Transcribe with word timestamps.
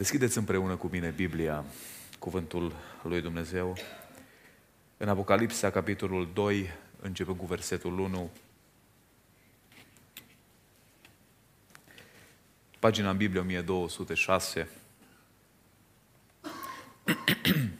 Deschideți 0.00 0.38
împreună 0.38 0.76
cu 0.76 0.88
mine 0.92 1.10
Biblia, 1.10 1.64
cuvântul 2.18 2.72
lui 3.02 3.20
Dumnezeu, 3.20 3.76
în 4.96 5.08
Apocalipsa, 5.08 5.70
capitolul 5.70 6.30
2, 6.32 6.70
începând 7.00 7.38
cu 7.38 7.46
versetul 7.46 7.98
1. 7.98 8.30
Pagina 12.78 13.10
în 13.10 13.16
Biblie 13.16 13.40
1206. 13.40 14.68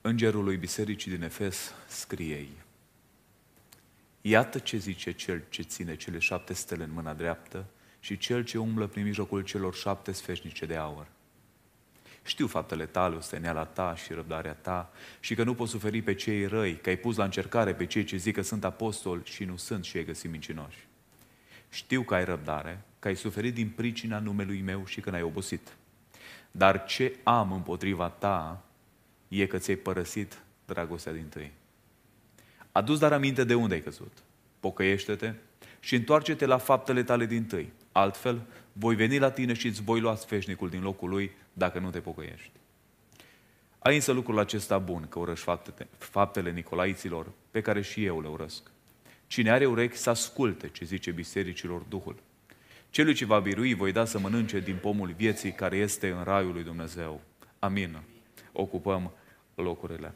Îngerul 0.00 0.44
lui 0.44 0.56
Bisericii 0.56 1.10
din 1.10 1.22
Efes 1.22 1.74
scrie 1.86 2.34
ei. 2.34 2.52
Iată 4.20 4.58
ce 4.58 4.76
zice 4.76 5.12
cel 5.12 5.44
ce 5.48 5.62
ține 5.62 5.96
cele 5.96 6.18
șapte 6.18 6.52
stele 6.52 6.84
în 6.84 6.90
mâna 6.90 7.14
dreaptă 7.14 7.66
și 8.00 8.18
cel 8.18 8.44
ce 8.44 8.58
umblă 8.58 8.86
prin 8.86 9.04
mijlocul 9.04 9.42
celor 9.42 9.74
șapte 9.74 10.12
sfeșnice 10.12 10.66
de 10.66 10.76
aur. 10.76 11.06
Știu 12.22 12.46
faptele 12.46 12.86
tale, 12.86 13.16
osteneala 13.16 13.64
ta 13.64 13.94
și 13.96 14.12
răbdarea 14.12 14.54
ta 14.54 14.92
și 15.20 15.34
că 15.34 15.44
nu 15.44 15.54
poți 15.54 15.70
suferi 15.70 16.02
pe 16.02 16.14
cei 16.14 16.46
răi, 16.46 16.76
că 16.76 16.88
ai 16.88 16.96
pus 16.96 17.16
la 17.16 17.24
încercare 17.24 17.74
pe 17.74 17.86
cei 17.86 18.04
ce 18.04 18.16
zic 18.16 18.34
că 18.34 18.42
sunt 18.42 18.64
apostoli 18.64 19.22
și 19.24 19.44
nu 19.44 19.56
sunt 19.56 19.84
și 19.84 19.96
ai 19.96 20.04
găsit 20.04 20.30
mincinoși. 20.30 20.86
Știu 21.70 22.02
că 22.02 22.14
ai 22.14 22.24
răbdare, 22.24 22.80
că 22.98 23.08
ai 23.08 23.16
suferit 23.16 23.54
din 23.54 23.68
pricina 23.68 24.18
numelui 24.18 24.60
meu 24.60 24.86
și 24.86 25.00
că 25.00 25.10
n-ai 25.10 25.22
obosit. 25.22 25.76
Dar 26.50 26.84
ce 26.84 27.16
am 27.22 27.52
împotriva 27.52 28.08
ta 28.08 28.64
e 29.28 29.46
că 29.46 29.58
ți-ai 29.58 29.76
părăsit 29.76 30.38
dragostea 30.66 31.12
din 31.12 31.28
tâi. 31.28 31.52
Adus 32.72 32.98
dar 32.98 33.12
aminte 33.12 33.44
de 33.44 33.54
unde 33.54 33.74
ai 33.74 33.82
căzut. 33.82 34.12
Pocăiește-te 34.60 35.34
și 35.80 35.94
întoarce-te 35.94 36.46
la 36.46 36.58
faptele 36.58 37.02
tale 37.02 37.26
din 37.26 37.44
tâi. 37.44 37.72
Altfel, 37.98 38.40
voi 38.72 38.94
veni 38.94 39.18
la 39.18 39.30
tine 39.30 39.52
și 39.52 39.66
îți 39.66 39.82
voi 39.82 40.00
lua 40.00 40.14
sfeșnicul 40.14 40.68
din 40.70 40.82
locul 40.82 41.08
lui 41.08 41.30
dacă 41.52 41.78
nu 41.78 41.90
te 41.90 42.00
pocăiești. 42.00 42.50
Ai 43.78 43.94
însă 43.94 44.12
lucrul 44.12 44.38
acesta 44.38 44.78
bun, 44.78 45.06
că 45.08 45.18
urăși 45.18 45.42
faptele, 45.42 45.88
faptele 45.98 46.50
Nicolaiților, 46.50 47.26
pe 47.50 47.60
care 47.60 47.80
și 47.80 48.04
eu 48.04 48.20
le 48.20 48.28
urăsc. 48.28 48.70
Cine 49.26 49.50
are 49.50 49.66
urechi 49.66 49.96
să 49.96 50.10
asculte 50.10 50.68
ce 50.68 50.84
zice 50.84 51.10
bisericilor 51.10 51.80
Duhul. 51.88 52.16
Celui 52.90 53.14
ce 53.14 53.24
va 53.24 53.38
birui 53.38 53.74
voi 53.74 53.92
da 53.92 54.04
să 54.04 54.18
mănânce 54.18 54.60
din 54.60 54.76
pomul 54.76 55.12
vieții 55.16 55.52
care 55.52 55.76
este 55.76 56.10
în 56.10 56.22
raiul 56.22 56.52
lui 56.52 56.62
Dumnezeu. 56.62 57.20
Amin. 57.58 58.02
Ocupăm 58.52 59.12
locurile. 59.54 60.14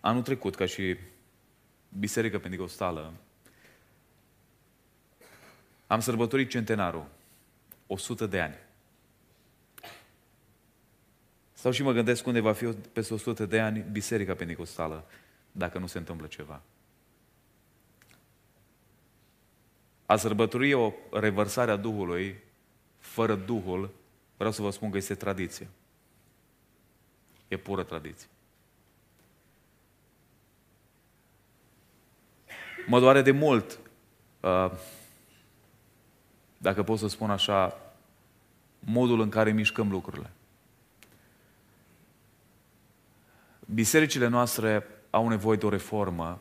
Anul 0.00 0.22
trecut, 0.22 0.54
ca 0.54 0.66
și 0.66 0.96
Biserică 1.98 2.38
Pentecostală, 2.38 3.12
am 5.86 6.00
sărbătorit 6.00 6.50
centenarul, 6.50 7.06
100 7.86 8.26
de 8.26 8.40
ani. 8.40 8.54
Sau 11.52 11.70
și 11.70 11.82
mă 11.82 11.92
gândesc 11.92 12.26
unde 12.26 12.40
va 12.40 12.52
fi 12.52 12.66
peste 12.66 13.14
100 13.14 13.46
de 13.46 13.60
ani 13.60 13.84
Biserica 13.92 14.34
Pentecostală, 14.34 15.04
dacă 15.52 15.78
nu 15.78 15.86
se 15.86 15.98
întâmplă 15.98 16.26
ceva. 16.26 16.62
A 20.06 20.16
sărbători 20.16 20.72
o 20.72 20.92
revărsare 21.10 21.70
a 21.70 21.76
Duhului, 21.76 22.42
fără 22.98 23.34
Duhul, 23.34 23.90
vreau 24.36 24.52
să 24.52 24.62
vă 24.62 24.70
spun 24.70 24.90
că 24.90 24.96
este 24.96 25.14
tradiție. 25.14 25.68
E 27.48 27.56
pură 27.56 27.82
tradiție. 27.82 28.28
Mă 32.88 33.00
doare 33.00 33.22
de 33.22 33.30
mult, 33.30 33.78
uh, 34.40 34.70
dacă 36.58 36.82
pot 36.82 36.98
să 36.98 37.08
spun 37.08 37.30
așa, 37.30 37.80
modul 38.78 39.20
în 39.20 39.28
care 39.28 39.52
mișcăm 39.52 39.90
lucrurile. 39.90 40.30
Bisericile 43.74 44.28
noastre 44.28 44.86
au 45.10 45.28
nevoie 45.28 45.56
de 45.56 45.66
o 45.66 45.68
reformă, 45.68 46.40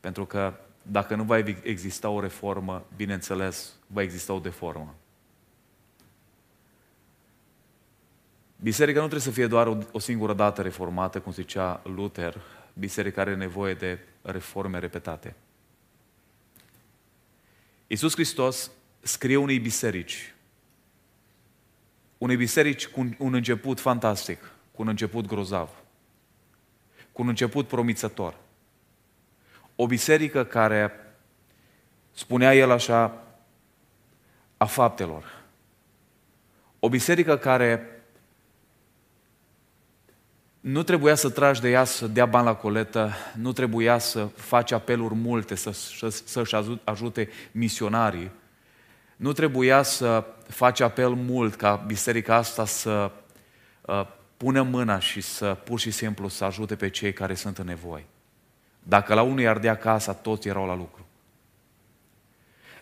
pentru 0.00 0.26
că 0.26 0.54
dacă 0.82 1.14
nu 1.14 1.22
va 1.22 1.38
exista 1.62 2.08
o 2.08 2.20
reformă, 2.20 2.84
bineînțeles, 2.96 3.72
va 3.86 4.02
exista 4.02 4.32
o 4.32 4.38
deformă. 4.38 4.94
Biserica 8.60 9.00
nu 9.00 9.06
trebuie 9.06 9.28
să 9.28 9.36
fie 9.36 9.46
doar 9.46 9.66
o, 9.66 9.78
o 9.92 9.98
singură 9.98 10.34
dată 10.34 10.62
reformată, 10.62 11.20
cum 11.20 11.32
zicea 11.32 11.80
Luther. 11.84 12.40
Biserica 12.72 13.20
are 13.20 13.36
nevoie 13.36 13.74
de 13.74 13.98
reforme 14.22 14.78
repetate. 14.78 15.34
Iisus 17.86 18.14
Hristos 18.14 18.70
scrie 19.00 19.36
unei 19.36 19.58
biserici, 19.58 20.34
unei 22.18 22.36
biserici 22.36 22.86
cu 22.86 23.08
un 23.18 23.34
început 23.34 23.80
fantastic, 23.80 24.38
cu 24.72 24.82
un 24.82 24.88
început 24.88 25.26
grozav, 25.26 25.70
cu 27.12 27.22
un 27.22 27.28
început 27.28 27.68
promițător. 27.68 28.36
O 29.76 29.86
biserică 29.86 30.44
care, 30.44 30.92
spunea 32.12 32.54
el 32.54 32.70
așa, 32.70 33.24
a 34.56 34.64
faptelor. 34.64 35.44
O 36.78 36.88
biserică 36.88 37.36
care 37.36 37.95
nu 40.66 40.82
trebuia 40.82 41.14
să 41.14 41.30
tragi 41.30 41.60
de 41.60 41.70
ea 41.70 41.84
să 41.84 42.06
dea 42.06 42.26
bani 42.26 42.44
la 42.44 42.54
coletă, 42.54 43.12
nu 43.34 43.52
trebuia 43.52 43.98
să 43.98 44.28
faci 44.34 44.72
apeluri 44.72 45.14
multe 45.14 45.54
să, 45.54 45.70
să-și 46.24 46.54
ajute 46.84 47.28
misionarii, 47.52 48.30
nu 49.16 49.32
trebuia 49.32 49.82
să 49.82 50.24
faci 50.48 50.80
apel 50.80 51.08
mult 51.08 51.54
ca 51.54 51.84
biserica 51.86 52.34
asta 52.34 52.64
să 52.64 53.10
uh, 53.80 54.06
pună 54.36 54.62
mâna 54.62 54.98
și 54.98 55.20
să 55.20 55.56
pur 55.64 55.80
și 55.80 55.90
simplu 55.90 56.28
să 56.28 56.44
ajute 56.44 56.76
pe 56.76 56.90
cei 56.90 57.12
care 57.12 57.34
sunt 57.34 57.58
în 57.58 57.66
nevoie. 57.66 58.04
Dacă 58.82 59.14
la 59.14 59.22
unul 59.22 59.46
ardea 59.46 59.76
casa, 59.76 60.12
toți 60.12 60.48
erau 60.48 60.66
la 60.66 60.74
lucru. 60.74 61.06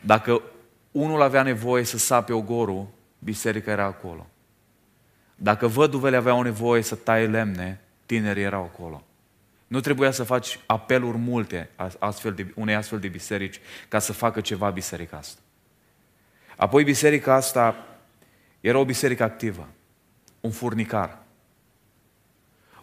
Dacă 0.01 0.43
unul 0.91 1.23
avea 1.23 1.43
nevoie 1.43 1.85
să 1.85 1.99
sape 1.99 2.33
ogorul, 2.33 2.87
biserica 3.19 3.71
era 3.71 3.85
acolo. 3.85 4.27
Dacă 5.37 5.67
văduvele 5.67 6.17
aveau 6.17 6.43
nevoie 6.43 6.83
să 6.83 6.95
taie 6.95 7.27
lemne, 7.27 7.81
tinerii 8.07 8.43
erau 8.43 8.63
acolo. 8.63 9.05
Nu 9.67 9.81
trebuia 9.81 10.11
să 10.11 10.25
faci 10.25 10.59
apeluri 10.67 11.17
multe 11.17 11.71
astfel 11.99 12.33
de, 12.33 12.53
unei 12.55 12.75
astfel 12.75 12.99
de 12.99 13.09
biserici 13.09 13.61
ca 13.89 13.99
să 13.99 14.13
facă 14.13 14.41
ceva 14.41 14.71
biserica 14.71 15.17
asta. 15.17 15.41
Apoi 16.57 16.85
biserica 16.85 17.35
asta 17.35 17.87
era 18.61 18.79
o 18.79 18.85
biserică 18.85 19.23
activă, 19.23 19.69
un 20.41 20.51
furnicar. 20.51 21.19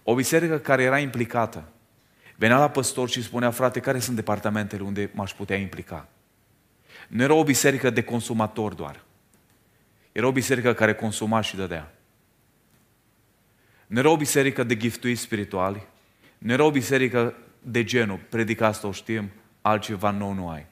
O 0.03 0.15
biserică 0.15 0.57
care 0.59 0.83
era 0.83 0.99
implicată. 0.99 1.63
Venea 2.35 2.57
la 2.57 2.69
păstor 2.69 3.09
și 3.09 3.23
spunea, 3.23 3.51
frate, 3.51 3.79
care 3.79 3.99
sunt 3.99 4.15
departamentele 4.15 4.81
unde 4.81 5.09
m-aș 5.13 5.33
putea 5.33 5.55
implica? 5.55 6.07
Nu 7.07 7.23
era 7.23 7.33
o 7.33 7.43
biserică 7.43 7.89
de 7.89 8.03
consumator 8.03 8.73
doar. 8.73 9.03
Era 10.11 10.27
o 10.27 10.31
biserică 10.31 10.73
care 10.73 10.93
consuma 10.93 11.41
și 11.41 11.55
dădea. 11.55 11.91
Nu 13.91 13.99
era 13.99 14.09
o 14.09 14.17
biserică 14.17 14.63
de 14.63 14.77
giftui 14.77 15.15
spirituali, 15.15 15.87
nu 16.37 16.51
era 16.51 16.63
o 16.63 16.71
biserică 16.71 17.35
de 17.61 17.83
genul, 17.83 18.19
predică 18.29 18.65
asta 18.65 18.87
o 18.87 18.91
știm, 18.91 19.29
altceva 19.61 20.11
nou 20.11 20.33
nu 20.33 20.49
ai. 20.49 20.65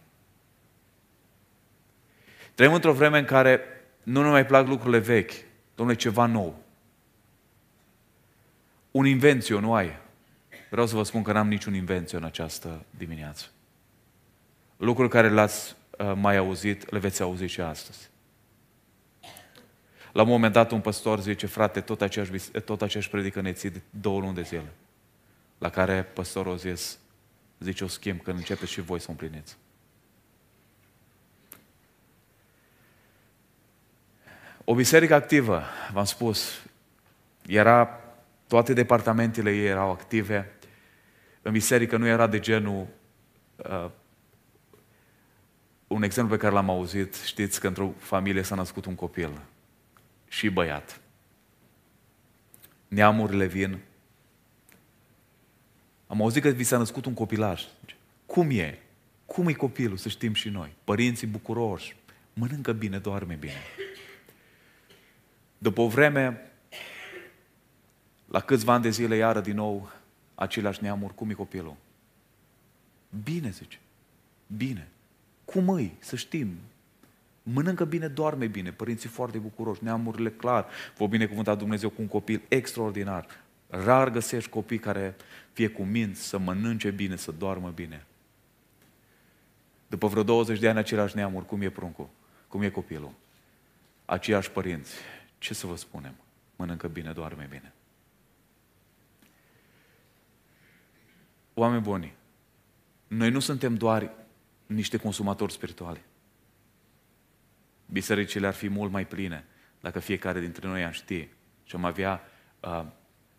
Trăim 2.56 2.74
într-o 2.74 2.94
vreme 2.94 3.20
în 3.20 3.26
care 3.26 3.62
nu 4.04 4.22
ne 4.22 4.30
mai 4.30 4.46
plac 4.46 4.68
lucrurile 4.68 4.98
vechi, 4.98 5.32
domnule, 5.76 5.98
ceva 5.98 6.26
nou. 6.26 6.64
Un 8.92 9.06
invențiu 9.06 9.60
nu 9.60 9.74
ai. 9.74 9.98
Vreau 10.70 10.88
să 10.88 10.96
vă 10.96 11.04
spun 11.04 11.22
că 11.22 11.32
n-am 11.32 11.48
niciun 11.48 11.74
invențiu 11.74 12.18
în 12.18 12.24
această 12.24 12.86
dimineață. 12.98 13.46
Lucruri 14.78 15.10
care 15.10 15.30
le-ați 15.30 15.76
uh, 15.98 16.12
mai 16.16 16.38
auzit, 16.38 16.92
le 16.92 17.00
veți 17.00 17.22
auzi 17.22 17.46
și 17.46 17.62
astăzi. 17.62 18.10
La 20.12 20.22
un 20.22 20.28
moment 20.28 20.54
dat 20.54 20.72
un 20.72 20.82
păstor 20.82 21.20
zice, 21.20 21.46
frate, 21.46 21.82
tot 21.82 22.02
aceeași, 22.02 22.32
tot 22.66 22.82
aceeași 22.82 23.10
predică 23.10 23.42
ne 23.42 23.52
ții 23.52 23.84
două 23.90 24.20
luni 24.20 24.36
de 24.36 24.42
zile. 24.42 24.72
La 25.58 25.70
care 25.70 26.04
păstorul 26.04 26.52
a 26.52 26.56
zis, 26.56 27.00
zice, 27.60 27.84
o 27.84 27.88
schimb 27.88 28.22
când 28.22 28.38
începeți 28.38 28.72
și 28.72 28.82
voi 28.82 29.00
să 29.00 29.06
o 29.08 29.12
împliniți. 29.12 29.58
O 34.64 34.76
biserică 34.76 35.14
activă, 35.14 35.64
v-am 35.92 36.06
spus, 36.06 36.62
era, 37.48 38.00
toate 38.48 38.74
departamentele 38.74 39.52
ei 39.52 39.66
erau 39.66 39.92
active. 39.92 40.52
În 41.42 41.52
biserică 41.52 41.98
nu 41.98 42.08
era 42.08 42.28
de 42.28 42.40
genul, 42.40 42.88
uh, 43.56 43.90
un 45.88 46.04
exemplu 46.04 46.36
pe 46.36 46.42
care 46.42 46.54
l-am 46.54 46.70
auzit, 46.70 47.16
știți 47.16 47.60
că 47.60 47.68
într-o 47.68 47.94
familie 47.98 48.42
s-a 48.42 48.56
născut 48.56 48.86
un 48.86 48.96
copil 48.96 49.42
și 50.30 50.50
băiat. 50.50 51.02
Neamurile 52.88 53.46
vin, 53.46 53.80
Am 56.10 56.22
auzit 56.22 56.42
că 56.42 56.50
vi 56.50 56.64
s-a 56.64 56.78
născut 56.78 57.06
un 57.06 57.14
copilaj. 57.14 57.64
Cum 58.26 58.50
e? 58.50 58.80
Cum 59.26 59.48
e 59.48 59.54
copilul, 59.54 59.98
să 59.98 60.10
știm 60.10 60.34
și 60.34 60.50
noi? 60.50 60.74
Părinții 60.84 61.28
bucuroși, 61.28 61.96
mănâncă 62.34 62.72
bine, 62.72 62.98
doarme 62.98 63.36
bine. 63.36 63.62
După 65.58 65.82
o 65.82 65.88
vreme, 65.88 66.52
la 68.26 68.40
câțiva 68.40 68.74
ani 68.74 68.84
de 68.84 68.90
zile, 68.90 69.16
iară 69.16 69.40
din 69.42 69.56
nou, 69.56 69.92
același 70.36 70.84
neamuri, 70.84 71.16
cum 71.16 71.30
e 71.30 71.34
copilul? 71.34 71.76
Bine, 73.24 73.50
zice. 73.50 73.80
Bine. 74.58 74.88
Cum 75.46 75.70
îi? 75.70 75.96
Să 76.00 76.16
știm. 76.16 76.58
Mănâncă 77.54 77.86
bine, 77.86 78.08
doarme 78.08 78.48
bine, 78.48 78.72
părinții 78.72 79.10
foarte 79.10 79.38
bucuroși, 79.38 79.84
neamurile 79.84 80.32
clar, 80.32 80.68
vă 80.98 81.08
binecuvântat 81.08 81.58
Dumnezeu 81.58 81.90
cu 81.90 82.02
un 82.02 82.08
copil 82.08 82.42
extraordinar. 82.48 83.28
Rar 83.68 84.10
găsești 84.10 84.50
copii 84.50 84.80
care 84.80 85.16
fie 85.54 85.68
cu 85.68 85.84
minți, 85.84 86.22
să 86.22 86.38
mănânce 86.38 86.92
bine, 86.92 87.16
să 87.16 87.32
doarmă 87.32 87.70
bine. 87.70 88.06
După 89.88 90.08
vreo 90.08 90.24
20 90.24 90.60
de 90.60 90.70
ani 90.70 90.78
același 90.78 91.16
neamuri, 91.16 91.46
cum 91.46 91.62
e 91.62 91.70
pruncul? 91.70 92.10
Cum 92.48 92.62
e 92.62 92.70
copilul? 92.70 93.12
Aceiași 94.06 94.52
părinți. 94.52 94.94
Ce 95.38 95.54
să 95.54 95.68
vă 95.68 95.76
spunem? 95.76 96.14
Mănâncă 96.56 96.88
bine, 96.88 97.12
doarme 97.12 97.48
bine. 97.50 97.74
Oameni 101.54 101.82
buni, 101.82 102.14
noi 103.08 103.30
nu 103.30 103.40
suntem 103.40 103.76
doar 103.76 104.12
niște 104.66 104.98
consumatori 104.98 105.54
spirituali. 105.54 106.02
Bisericile 107.92 108.48
ar 108.48 108.54
fi 108.54 108.68
mult 108.68 108.92
mai 108.92 109.08
pline 109.08 109.46
dacă 109.80 110.00
fiecare 110.00 110.40
dintre 110.40 110.68
noi 110.68 110.84
am 110.84 110.92
ști 110.92 111.28
și 111.64 111.76
am 111.76 111.86
avea 111.86 112.22
uh, 112.60 112.86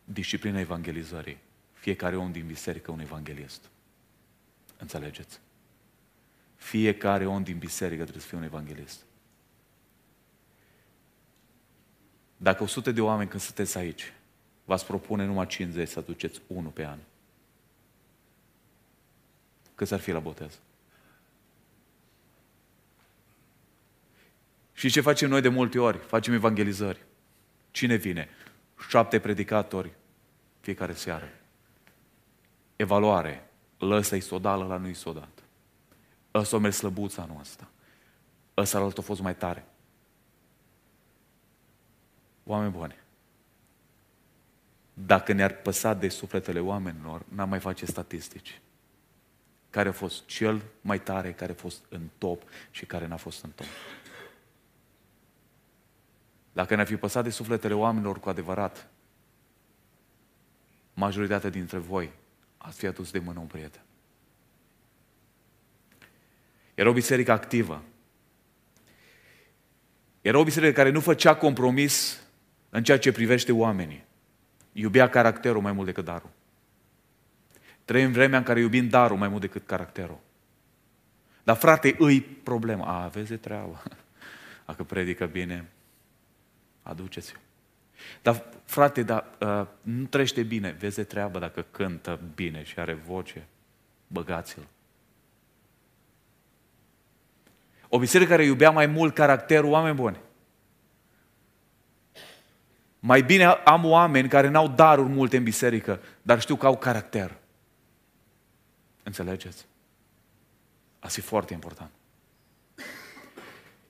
disciplina 0.05 0.59
evangelizării. 0.59 1.39
Fiecare 1.73 2.17
om 2.17 2.33
din 2.33 2.47
biserică 2.47 2.91
un 2.91 3.01
evanghelist. 3.01 3.71
Înțelegeți? 4.79 5.41
Fiecare 6.57 7.27
om 7.27 7.43
din 7.43 7.59
biserică 7.59 8.03
trebuie 8.03 8.23
să 8.23 8.29
fie 8.29 8.39
un 8.39 8.45
evanghelist. 8.45 9.05
Dacă 12.37 12.63
100 12.63 12.93
de 12.93 13.01
oameni 13.01 13.29
când 13.29 13.43
sunteți 13.43 13.79
aici, 13.79 14.13
v-ați 14.65 14.87
propune 14.87 15.25
numai 15.25 15.47
50 15.47 15.89
să 15.89 15.99
aduceți 15.99 16.41
unul 16.47 16.71
pe 16.71 16.87
an, 16.87 16.99
cât 19.75 19.91
ar 19.91 20.01
fi 20.01 20.11
la 20.11 20.19
botez? 20.19 20.59
Și 24.81 24.91
ce 24.91 25.01
facem 25.01 25.29
noi 25.29 25.41
de 25.41 25.49
multe 25.49 25.79
ori? 25.79 25.99
Facem 25.99 26.33
evangelizări. 26.33 27.05
Cine 27.71 27.95
vine? 27.95 28.29
Șapte 28.89 29.19
predicatori 29.19 29.93
fiecare 30.61 30.93
seară. 30.93 31.29
Evaluare. 32.77 33.51
Lăsa 33.79 34.17
i 34.17 34.21
sodală, 34.21 34.65
la 34.65 34.77
nu-i 34.77 34.95
sodat. 34.95 35.43
Ăsta 36.35 36.57
o 36.57 36.59
mers 36.59 36.77
slăbuța 36.77 37.23
anul 37.23 37.37
ăsta. 37.41 37.69
Ăsta 38.57 38.79
altul 38.79 39.03
a 39.03 39.07
fost 39.07 39.21
mai 39.21 39.37
tare. 39.37 39.65
Oameni 42.45 42.73
buni, 42.73 42.97
dacă 44.95 45.33
ne-ar 45.33 45.53
păsa 45.53 45.95
de 45.95 46.09
sufletele 46.09 46.61
oamenilor, 46.61 47.23
n-am 47.29 47.49
mai 47.49 47.61
face 47.61 47.87
statistici. 47.87 48.61
Care 49.71 49.89
a 49.89 49.93
fost 49.93 50.27
cel 50.27 50.63
mai 50.81 51.01
tare, 51.01 51.33
care 51.33 51.53
a 51.53 51.55
fost 51.55 51.85
în 51.89 52.09
top 52.19 52.43
și 52.71 52.87
care 52.87 53.07
n-a 53.07 53.17
fost 53.17 53.45
în 53.45 53.51
top. 53.51 53.67
Dacă 56.53 56.75
ne-ar 56.75 56.87
fi 56.87 56.97
păsat 56.97 57.25
de 57.25 57.31
sufletele 57.31 57.75
oamenilor 57.75 58.21
cu 58.21 58.29
adevărat, 58.29 58.89
majoritatea 60.95 61.51
dintre 61.51 61.79
voi 61.79 62.13
ați 62.59 62.79
fi 62.79 62.87
adus 62.87 63.11
de 63.11 63.19
mână 63.19 63.39
un 63.39 63.47
prieten. 63.47 63.83
Era 66.75 66.89
o 66.89 66.93
biserică 66.93 67.33
activă. 67.33 67.83
Era 70.21 70.39
o 70.39 70.45
biserică 70.45 70.73
care 70.73 70.91
nu 70.91 71.01
făcea 71.01 71.37
compromis 71.37 72.23
în 72.71 72.83
ceea 72.83 72.99
ce 72.99 73.13
privește 73.13 73.53
oamenii. 73.53 74.05
Iubea 74.73 75.09
caracterul 75.09 75.63
mai 75.63 75.73
mult 75.73 75.87
decât 75.87 76.05
darul. 76.05 76.31
Trăim 77.85 78.13
vremea 78.13 78.39
în 78.39 78.45
care 78.45 78.61
iubim 78.61 78.89
darul 78.89 79.17
mai 79.17 79.29
mult 79.29 79.41
decât 79.41 79.67
caracterul. 79.67 80.19
Dar 81.43 81.57
frate, 81.57 81.95
îi 81.99 82.21
problema. 82.21 82.87
A, 82.87 83.05
aveți 83.05 83.29
de 83.29 83.37
treabă. 83.37 83.83
Dacă 84.67 84.85
predică 84.85 85.27
bine, 85.27 85.69
aduceți-o. 86.83 87.39
Dar, 88.23 88.45
frate, 88.65 89.03
dar 89.03 89.27
uh, 89.41 89.67
nu 89.81 90.05
trește 90.05 90.43
bine. 90.43 90.71
Vezi 90.71 90.97
de 90.97 91.05
treabă 91.05 91.39
dacă 91.39 91.67
cântă 91.71 92.21
bine 92.35 92.63
și 92.63 92.79
are 92.79 92.95
voce. 92.95 93.47
Băgați-l. 94.07 94.67
O 97.89 97.99
biserică 97.99 98.31
care 98.31 98.45
iubea 98.45 98.71
mai 98.71 98.87
mult 98.87 99.15
caracterul 99.15 99.71
oameni 99.71 99.95
buni. 99.95 100.21
Mai 102.99 103.23
bine 103.23 103.45
am 103.45 103.85
oameni 103.85 104.29
care 104.29 104.49
n-au 104.49 104.69
daruri 104.69 105.09
multe 105.09 105.37
în 105.37 105.43
biserică, 105.43 106.01
dar 106.23 106.41
știu 106.41 106.57
că 106.57 106.67
au 106.67 106.77
caracter. 106.77 107.37
Înțelegeți? 109.03 109.67
Asta 110.99 111.21
e 111.21 111.23
foarte 111.23 111.53
important. 111.53 111.91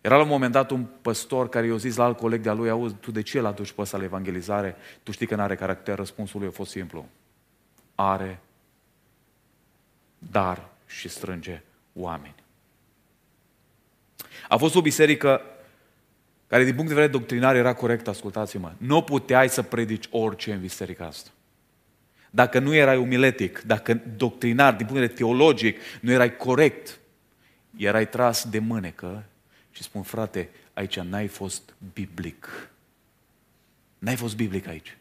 Era 0.01 0.17
la 0.17 0.23
un 0.23 0.29
moment 0.29 0.53
dat 0.53 0.71
un 0.71 0.87
păstor 1.03 1.49
care 1.49 1.67
i-a 1.67 1.77
zis 1.77 1.97
la 1.97 2.05
alt 2.05 2.17
coleg 2.17 2.41
de-a 2.41 2.53
lui, 2.53 2.71
auzi, 2.71 2.95
tu 2.95 3.11
de 3.11 3.23
ce 3.23 3.39
îl 3.39 3.47
aduci 3.47 3.73
pe 3.73 3.81
ăsta 3.81 3.97
la 3.97 4.05
evangelizare? 4.05 4.77
Tu 5.03 5.11
știi 5.11 5.27
că 5.27 5.35
nu 5.35 5.43
are 5.43 5.55
caracter? 5.55 5.97
Răspunsul 5.97 6.39
lui 6.41 6.49
a 6.49 6.53
fost 6.53 6.71
simplu. 6.71 7.09
Are 7.95 8.41
dar 10.19 10.69
și 10.87 11.09
strânge 11.09 11.63
oameni. 11.93 12.35
A 14.49 14.57
fost 14.57 14.75
o 14.75 14.81
biserică 14.81 15.43
care 16.47 16.65
din 16.65 16.75
punct 16.75 16.89
de 16.89 16.95
vedere 16.95 17.13
doctrinar 17.13 17.55
era 17.55 17.75
corect, 17.75 18.09
ascultați-mă. 18.09 18.73
Nu 18.77 19.03
puteai 19.03 19.49
să 19.49 19.63
predici 19.63 20.09
orice 20.11 20.53
în 20.53 20.61
biserica 20.61 21.05
asta. 21.07 21.31
Dacă 22.31 22.59
nu 22.59 22.75
erai 22.75 22.97
umiletic, 22.97 23.61
dacă 23.61 24.01
doctrinar, 24.17 24.75
din 24.75 24.87
punct 24.87 25.01
de 25.01 25.07
vedere 25.07 25.19
teologic, 25.19 25.79
nu 26.01 26.11
erai 26.13 26.37
corect, 26.37 26.99
erai 27.77 28.09
tras 28.09 28.49
de 28.49 28.59
mânecă 28.59 29.25
și 29.71 29.83
spun, 29.83 30.03
frate, 30.03 30.49
aici 30.73 30.99
n-ai 30.99 31.27
fost 31.27 31.75
biblic. 31.93 32.71
N-ai 33.99 34.17
fost 34.17 34.37
biblic 34.37 34.67
aici. 34.69 34.97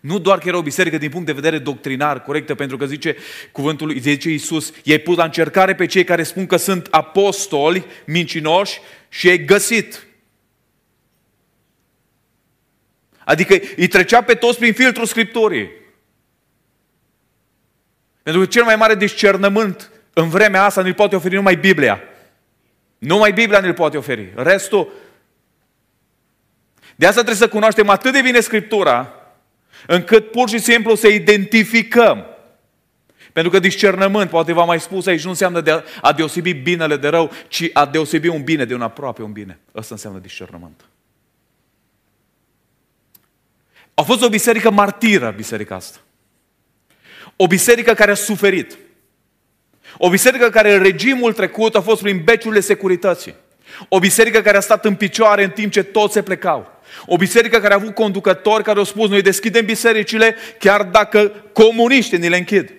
Nu 0.00 0.18
doar 0.18 0.38
că 0.38 0.48
era 0.48 0.56
o 0.56 0.62
biserică 0.62 0.98
din 0.98 1.10
punct 1.10 1.26
de 1.26 1.32
vedere 1.32 1.58
doctrinar 1.58 2.22
corectă, 2.22 2.54
pentru 2.54 2.76
că 2.76 2.86
zice 2.86 3.16
cuvântul, 3.52 3.98
zice 3.98 4.30
Iisus, 4.30 4.72
i-ai 4.82 4.98
pus 4.98 5.16
la 5.16 5.24
încercare 5.24 5.74
pe 5.74 5.86
cei 5.86 6.04
care 6.04 6.22
spun 6.22 6.46
că 6.46 6.56
sunt 6.56 6.86
apostoli 6.90 7.84
mincinoși 8.06 8.80
și 9.08 9.26
i-ai 9.26 9.44
găsit. 9.44 10.06
Adică 13.24 13.54
îi 13.76 13.86
trecea 13.86 14.22
pe 14.22 14.34
toți 14.34 14.58
prin 14.58 14.72
filtrul 14.72 15.06
Scripturii. 15.06 15.70
Pentru 18.22 18.42
că 18.42 18.48
cel 18.48 18.64
mai 18.64 18.76
mare 18.76 18.94
discernământ 18.94 19.90
în 20.12 20.28
vremea 20.28 20.64
asta 20.64 20.82
nu-l 20.82 20.94
poate 20.94 21.16
oferi 21.16 21.34
numai 21.34 21.56
Biblia. 21.56 22.00
Numai 23.00 23.32
Biblia 23.32 23.60
ne-l 23.60 23.74
poate 23.74 23.96
oferi. 23.96 24.32
Restul... 24.36 24.92
De 26.96 27.06
asta 27.06 27.22
trebuie 27.22 27.46
să 27.46 27.48
cunoaștem 27.48 27.88
atât 27.88 28.12
de 28.12 28.20
bine 28.20 28.40
Scriptura, 28.40 29.14
încât 29.86 30.30
pur 30.30 30.48
și 30.48 30.58
simplu 30.58 30.94
să 30.94 31.08
identificăm. 31.08 32.26
Pentru 33.32 33.52
că 33.52 33.58
discernământ, 33.58 34.30
poate 34.30 34.52
v-am 34.52 34.66
mai 34.66 34.80
spus 34.80 35.06
aici, 35.06 35.22
nu 35.22 35.30
înseamnă 35.30 35.60
de 35.60 35.84
a 36.00 36.12
deosebi 36.12 36.52
binele 36.52 36.96
de 36.96 37.08
rău, 37.08 37.30
ci 37.48 37.70
a 37.72 37.86
deosebi 37.86 38.28
un 38.28 38.42
bine 38.42 38.64
de 38.64 38.74
un 38.74 38.82
aproape 38.82 39.22
un 39.22 39.32
bine. 39.32 39.58
Asta 39.72 39.94
înseamnă 39.94 40.18
discernământ. 40.18 40.84
A 43.94 44.02
fost 44.02 44.22
o 44.22 44.28
biserică 44.28 44.70
martiră, 44.70 45.30
biserica 45.30 45.74
asta. 45.74 45.98
O 47.36 47.46
biserică 47.46 47.94
care 47.94 48.10
a 48.10 48.14
suferit. 48.14 48.78
O 49.96 50.08
biserică 50.08 50.50
care 50.50 50.74
în 50.74 50.82
regimul 50.82 51.32
trecut 51.32 51.74
a 51.74 51.80
fost 51.80 52.02
prin 52.02 52.20
beciurile 52.24 52.60
securității. 52.60 53.34
O 53.88 53.98
biserică 53.98 54.40
care 54.40 54.56
a 54.56 54.60
stat 54.60 54.84
în 54.84 54.94
picioare 54.94 55.44
în 55.44 55.50
timp 55.50 55.72
ce 55.72 55.82
toți 55.82 56.12
se 56.12 56.22
plecau. 56.22 56.80
O 57.06 57.16
biserică 57.16 57.58
care 57.58 57.72
a 57.72 57.76
avut 57.76 57.94
conducători 57.94 58.62
care 58.62 58.78
au 58.78 58.84
spus, 58.84 59.08
noi 59.08 59.22
deschidem 59.22 59.64
bisericile 59.64 60.36
chiar 60.58 60.82
dacă 60.82 61.32
comuniștii 61.52 62.18
ni 62.18 62.28
le 62.28 62.36
închid. 62.36 62.72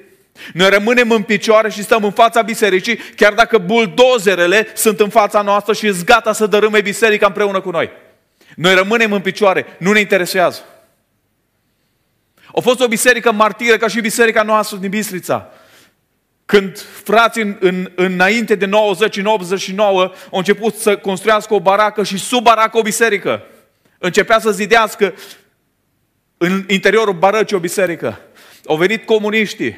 Noi 0.53 0.69
rămânem 0.69 1.11
în 1.11 1.23
picioare 1.23 1.69
și 1.69 1.83
stăm 1.83 2.03
în 2.03 2.11
fața 2.11 2.41
bisericii, 2.41 2.99
chiar 3.15 3.33
dacă 3.33 3.57
buldozerele 3.57 4.67
sunt 4.73 4.99
în 4.99 5.09
fața 5.09 5.41
noastră 5.41 5.73
și 5.73 5.93
sunt 5.93 6.03
gata 6.03 6.33
să 6.33 6.45
dărâme 6.45 6.81
biserica 6.81 7.25
împreună 7.25 7.61
cu 7.61 7.69
noi. 7.69 7.89
Noi 8.55 8.73
rămânem 8.73 9.11
în 9.11 9.21
picioare, 9.21 9.65
nu 9.77 9.91
ne 9.91 9.99
interesează. 9.99 10.61
A 12.55 12.59
fost 12.59 12.79
o 12.79 12.87
biserică 12.87 13.31
martiră 13.31 13.77
ca 13.77 13.87
și 13.87 14.01
biserica 14.01 14.43
noastră 14.43 14.77
din 14.77 14.89
Bistrița. 14.89 15.51
Când 16.51 16.79
frații 17.03 17.41
în, 17.41 17.57
în, 17.59 17.91
înainte 17.95 18.55
de 18.55 18.65
90 18.65 19.17
în 19.17 19.25
89 19.25 20.01
au 20.01 20.37
început 20.37 20.75
să 20.75 20.97
construiască 20.97 21.53
o 21.53 21.59
baracă 21.59 22.03
și 22.03 22.17
sub 22.17 22.43
baracă 22.43 22.77
o 22.77 22.81
biserică. 22.81 23.43
Începea 23.97 24.39
să 24.39 24.51
zidească 24.51 25.13
în 26.37 26.65
interiorul 26.67 27.13
barăcii 27.13 27.55
o 27.55 27.59
biserică. 27.59 28.19
Au 28.65 28.75
venit 28.75 29.05
comuniștii, 29.05 29.77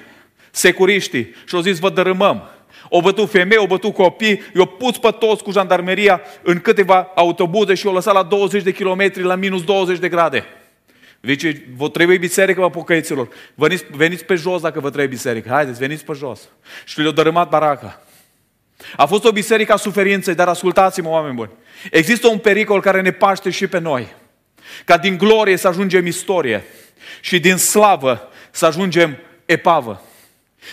securiștii 0.51 1.33
și 1.45 1.55
au 1.55 1.61
zis 1.61 1.79
vă 1.79 1.89
dărâmăm. 1.89 2.49
Au 2.91 3.01
bătut 3.01 3.29
femei, 3.29 3.57
au 3.57 3.65
bătut 3.65 3.93
copii, 3.93 4.41
i-au 4.55 4.65
pus 4.65 4.97
pe 4.97 5.11
toți 5.19 5.43
cu 5.43 5.51
jandarmeria 5.51 6.21
în 6.41 6.59
câteva 6.59 7.11
autobuze 7.15 7.73
și 7.73 7.85
i-au 7.85 7.95
lăsat 7.95 8.13
la 8.13 8.23
20 8.23 8.63
de 8.63 8.71
kilometri 8.71 9.23
la 9.23 9.35
minus 9.35 9.63
20 9.63 9.99
de 9.99 10.09
grade. 10.09 10.45
Zice, 11.27 11.65
vă 11.75 11.89
trebuie 11.89 12.17
biserică, 12.17 12.59
mă, 12.59 12.69
pocăiților. 12.69 13.27
Veniți, 13.55 13.85
veniți 13.91 14.25
pe 14.25 14.35
jos 14.35 14.61
dacă 14.61 14.79
vă 14.79 14.87
trebuie 14.87 15.07
biserică. 15.07 15.49
Haideți, 15.49 15.79
veniți 15.79 16.05
pe 16.05 16.13
jos. 16.13 16.39
Și 16.85 16.99
le-au 16.99 17.11
dărâmat 17.11 17.49
baraca. 17.49 18.01
A 18.95 19.05
fost 19.05 19.25
o 19.25 19.31
biserică 19.31 19.73
a 19.73 19.75
suferinței, 19.75 20.35
dar 20.35 20.47
ascultați-mă, 20.47 21.09
oameni 21.09 21.35
buni. 21.35 21.51
Există 21.91 22.27
un 22.27 22.37
pericol 22.37 22.81
care 22.81 23.01
ne 23.01 23.11
paște 23.11 23.49
și 23.49 23.67
pe 23.67 23.79
noi. 23.79 24.13
Ca 24.85 24.97
din 24.97 25.17
glorie 25.17 25.57
să 25.57 25.67
ajungem 25.67 26.05
istorie 26.05 26.63
și 27.21 27.39
din 27.39 27.57
slavă 27.57 28.29
să 28.51 28.65
ajungem 28.65 29.17
epavă. 29.45 30.01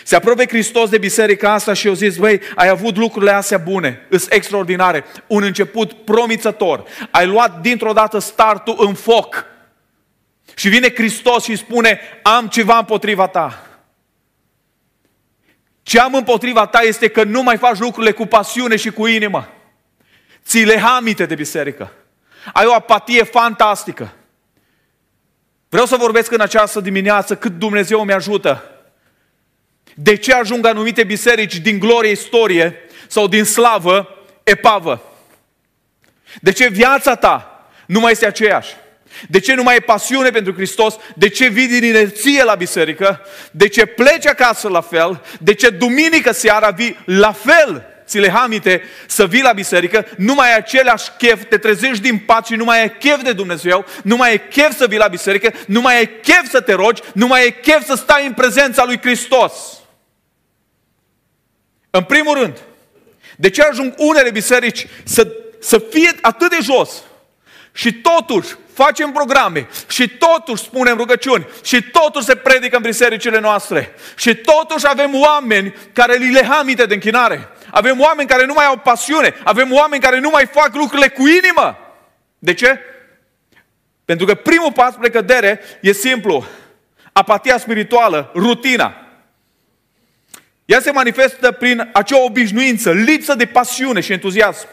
Se 0.03 0.15
apropie 0.15 0.47
Hristos 0.47 0.89
de 0.89 0.97
biserica 0.97 1.53
asta 1.53 1.73
și 1.73 1.87
eu 1.87 1.93
zis, 1.93 2.17
băi, 2.17 2.41
ai 2.55 2.67
avut 2.67 2.97
lucrurile 2.97 3.31
astea 3.31 3.57
bune, 3.57 4.05
îs 4.09 4.27
extraordinare, 4.29 5.03
un 5.27 5.43
început 5.43 5.93
promițător. 5.93 6.83
Ai 7.11 7.27
luat 7.27 7.61
dintr-o 7.61 7.93
dată 7.93 8.19
startul 8.19 8.75
în 8.77 8.93
foc. 8.93 9.50
Și 10.61 10.69
vine 10.69 10.93
Hristos 10.93 11.43
și 11.43 11.55
spune, 11.55 11.99
am 12.23 12.47
ceva 12.47 12.77
împotriva 12.77 13.27
ta. 13.27 13.67
Ce 15.83 15.99
am 15.99 16.13
împotriva 16.13 16.67
ta 16.67 16.79
este 16.81 17.07
că 17.07 17.23
nu 17.23 17.43
mai 17.43 17.57
faci 17.57 17.77
lucrurile 17.77 18.11
cu 18.11 18.25
pasiune 18.25 18.75
și 18.75 18.91
cu 18.91 19.07
inimă. 19.07 19.53
Ți 20.45 20.63
le 20.63 20.79
hamite 20.79 21.25
de 21.25 21.35
biserică. 21.35 21.91
Ai 22.53 22.65
o 22.65 22.73
apatie 22.73 23.23
fantastică. 23.23 24.13
Vreau 25.69 25.85
să 25.85 25.95
vorbesc 25.95 26.31
în 26.31 26.41
această 26.41 26.79
dimineață 26.79 27.35
cât 27.35 27.57
Dumnezeu 27.57 28.03
mi 28.03 28.13
ajută. 28.13 28.81
De 29.93 30.15
ce 30.15 30.33
ajung 30.33 30.65
anumite 30.65 31.03
biserici 31.03 31.57
din 31.57 31.79
glorie 31.79 32.11
istorie 32.11 32.75
sau 33.07 33.27
din 33.27 33.43
slavă 33.43 34.17
epavă? 34.43 35.01
De 36.41 36.51
ce 36.51 36.67
viața 36.67 37.15
ta 37.15 37.65
nu 37.85 37.99
mai 37.99 38.11
este 38.11 38.25
aceeași? 38.25 38.75
De 39.29 39.39
ce 39.39 39.53
nu 39.53 39.63
mai 39.63 39.75
e 39.75 39.79
pasiune 39.79 40.29
pentru 40.29 40.53
Hristos? 40.53 40.95
De 41.15 41.29
ce 41.29 41.47
vii 41.47 41.67
din 41.67 41.83
inerție 41.83 42.43
la 42.43 42.55
biserică? 42.55 43.21
De 43.51 43.67
ce 43.67 43.85
pleci 43.85 44.27
acasă 44.27 44.67
la 44.67 44.81
fel? 44.81 45.21
De 45.39 45.53
ce 45.53 45.69
duminică 45.69 46.31
seara 46.31 46.69
vii 46.69 46.97
la 47.05 47.31
fel? 47.31 47.85
Ți 48.05 48.19
le 48.19 48.29
hamite 48.29 48.81
să 49.07 49.25
vii 49.25 49.41
la 49.41 49.51
biserică, 49.51 50.05
nu 50.17 50.33
mai 50.33 50.47
ai 50.47 50.57
același 50.57 51.09
chef, 51.17 51.43
te 51.49 51.57
trezești 51.57 52.01
din 52.01 52.17
pat 52.17 52.45
și 52.45 52.55
nu 52.55 52.63
mai 52.63 52.81
ai 52.81 52.97
chef 52.97 53.21
de 53.21 53.33
Dumnezeu, 53.33 53.85
nu 54.03 54.15
mai 54.15 54.29
ai 54.29 54.47
chef 54.47 54.77
să 54.77 54.87
vii 54.87 54.97
la 54.97 55.07
biserică, 55.07 55.53
nu 55.67 55.81
mai 55.81 55.97
ai 55.97 56.09
chef 56.21 56.49
să 56.49 56.61
te 56.61 56.73
rogi, 56.73 57.01
nu 57.13 57.27
mai 57.27 57.41
ai 57.41 57.59
chef 57.61 57.85
să 57.85 57.95
stai 57.95 58.25
în 58.25 58.33
prezența 58.33 58.85
lui 58.85 58.99
Hristos. 59.01 59.53
În 61.89 62.03
primul 62.03 62.37
rând, 62.37 62.57
de 63.37 63.49
ce 63.49 63.61
ajung 63.61 63.93
unele 63.97 64.31
biserici 64.31 64.87
să, 65.03 65.27
să 65.59 65.83
fie 65.89 66.11
atât 66.21 66.49
de 66.49 66.57
jos 66.61 67.03
și 67.71 67.93
totuși 67.93 68.55
facem 68.73 69.11
programe 69.11 69.67
și 69.89 70.07
totuși 70.09 70.63
spunem 70.63 70.97
rugăciuni 70.97 71.47
și 71.63 71.81
totuși 71.81 72.25
se 72.25 72.35
predică 72.35 72.75
în 72.75 72.81
bisericile 72.81 73.39
noastre 73.39 73.95
și 74.17 74.35
totuși 74.35 74.87
avem 74.87 75.15
oameni 75.15 75.73
care 75.93 76.15
li 76.15 76.31
le 76.31 76.43
hamite 76.43 76.85
de 76.85 76.93
închinare. 76.93 77.49
Avem 77.71 77.99
oameni 77.99 78.29
care 78.29 78.45
nu 78.45 78.53
mai 78.53 78.65
au 78.65 78.77
pasiune, 78.77 79.35
avem 79.43 79.73
oameni 79.73 80.01
care 80.01 80.19
nu 80.19 80.29
mai 80.29 80.45
fac 80.45 80.75
lucrurile 80.75 81.07
cu 81.07 81.27
inimă. 81.27 81.77
De 82.39 82.53
ce? 82.53 82.79
Pentru 84.05 84.25
că 84.25 84.35
primul 84.35 84.71
pas 84.71 84.93
spre 84.93 85.09
cădere 85.09 85.61
e 85.81 85.91
simplu. 85.91 86.45
Apatia 87.13 87.57
spirituală, 87.57 88.31
rutina. 88.33 88.95
Ea 90.65 90.79
se 90.79 90.91
manifestă 90.91 91.51
prin 91.51 91.89
acea 91.93 92.23
obișnuință, 92.23 92.91
lipsă 92.91 93.35
de 93.35 93.45
pasiune 93.45 93.99
și 93.99 94.11
entuziasm. 94.11 94.67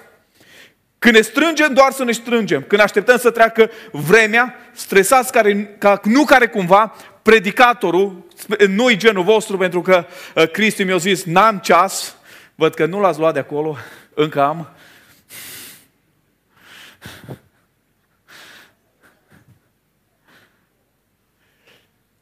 Când 0.99 1.15
ne 1.15 1.21
strângem, 1.21 1.75
doar 1.75 1.93
să 1.93 2.05
ne 2.05 2.13
strângem. 2.13 2.63
Când 2.63 2.81
așteptăm 2.81 3.19
să 3.19 3.31
treacă 3.31 3.71
vremea, 3.93 4.55
stresați 4.73 5.33
care, 5.33 5.77
ca 5.79 6.01
nu 6.05 6.25
care 6.25 6.47
cumva, 6.47 6.95
predicatorul, 7.23 8.27
nu-i 8.69 8.97
genul 8.97 9.23
vostru, 9.23 9.57
pentru 9.57 9.83
că 9.83 10.07
uh, 10.35 10.51
Cristi 10.51 10.85
mi-a 10.85 10.97
zis, 10.97 11.25
n-am 11.25 11.59
ceas, 11.59 12.17
văd 12.55 12.75
că 12.75 12.87
nu 12.87 13.01
l-ați 13.01 13.19
luat 13.19 13.33
de 13.33 13.39
acolo, 13.39 13.77
încă 14.15 14.43
am. 14.43 14.69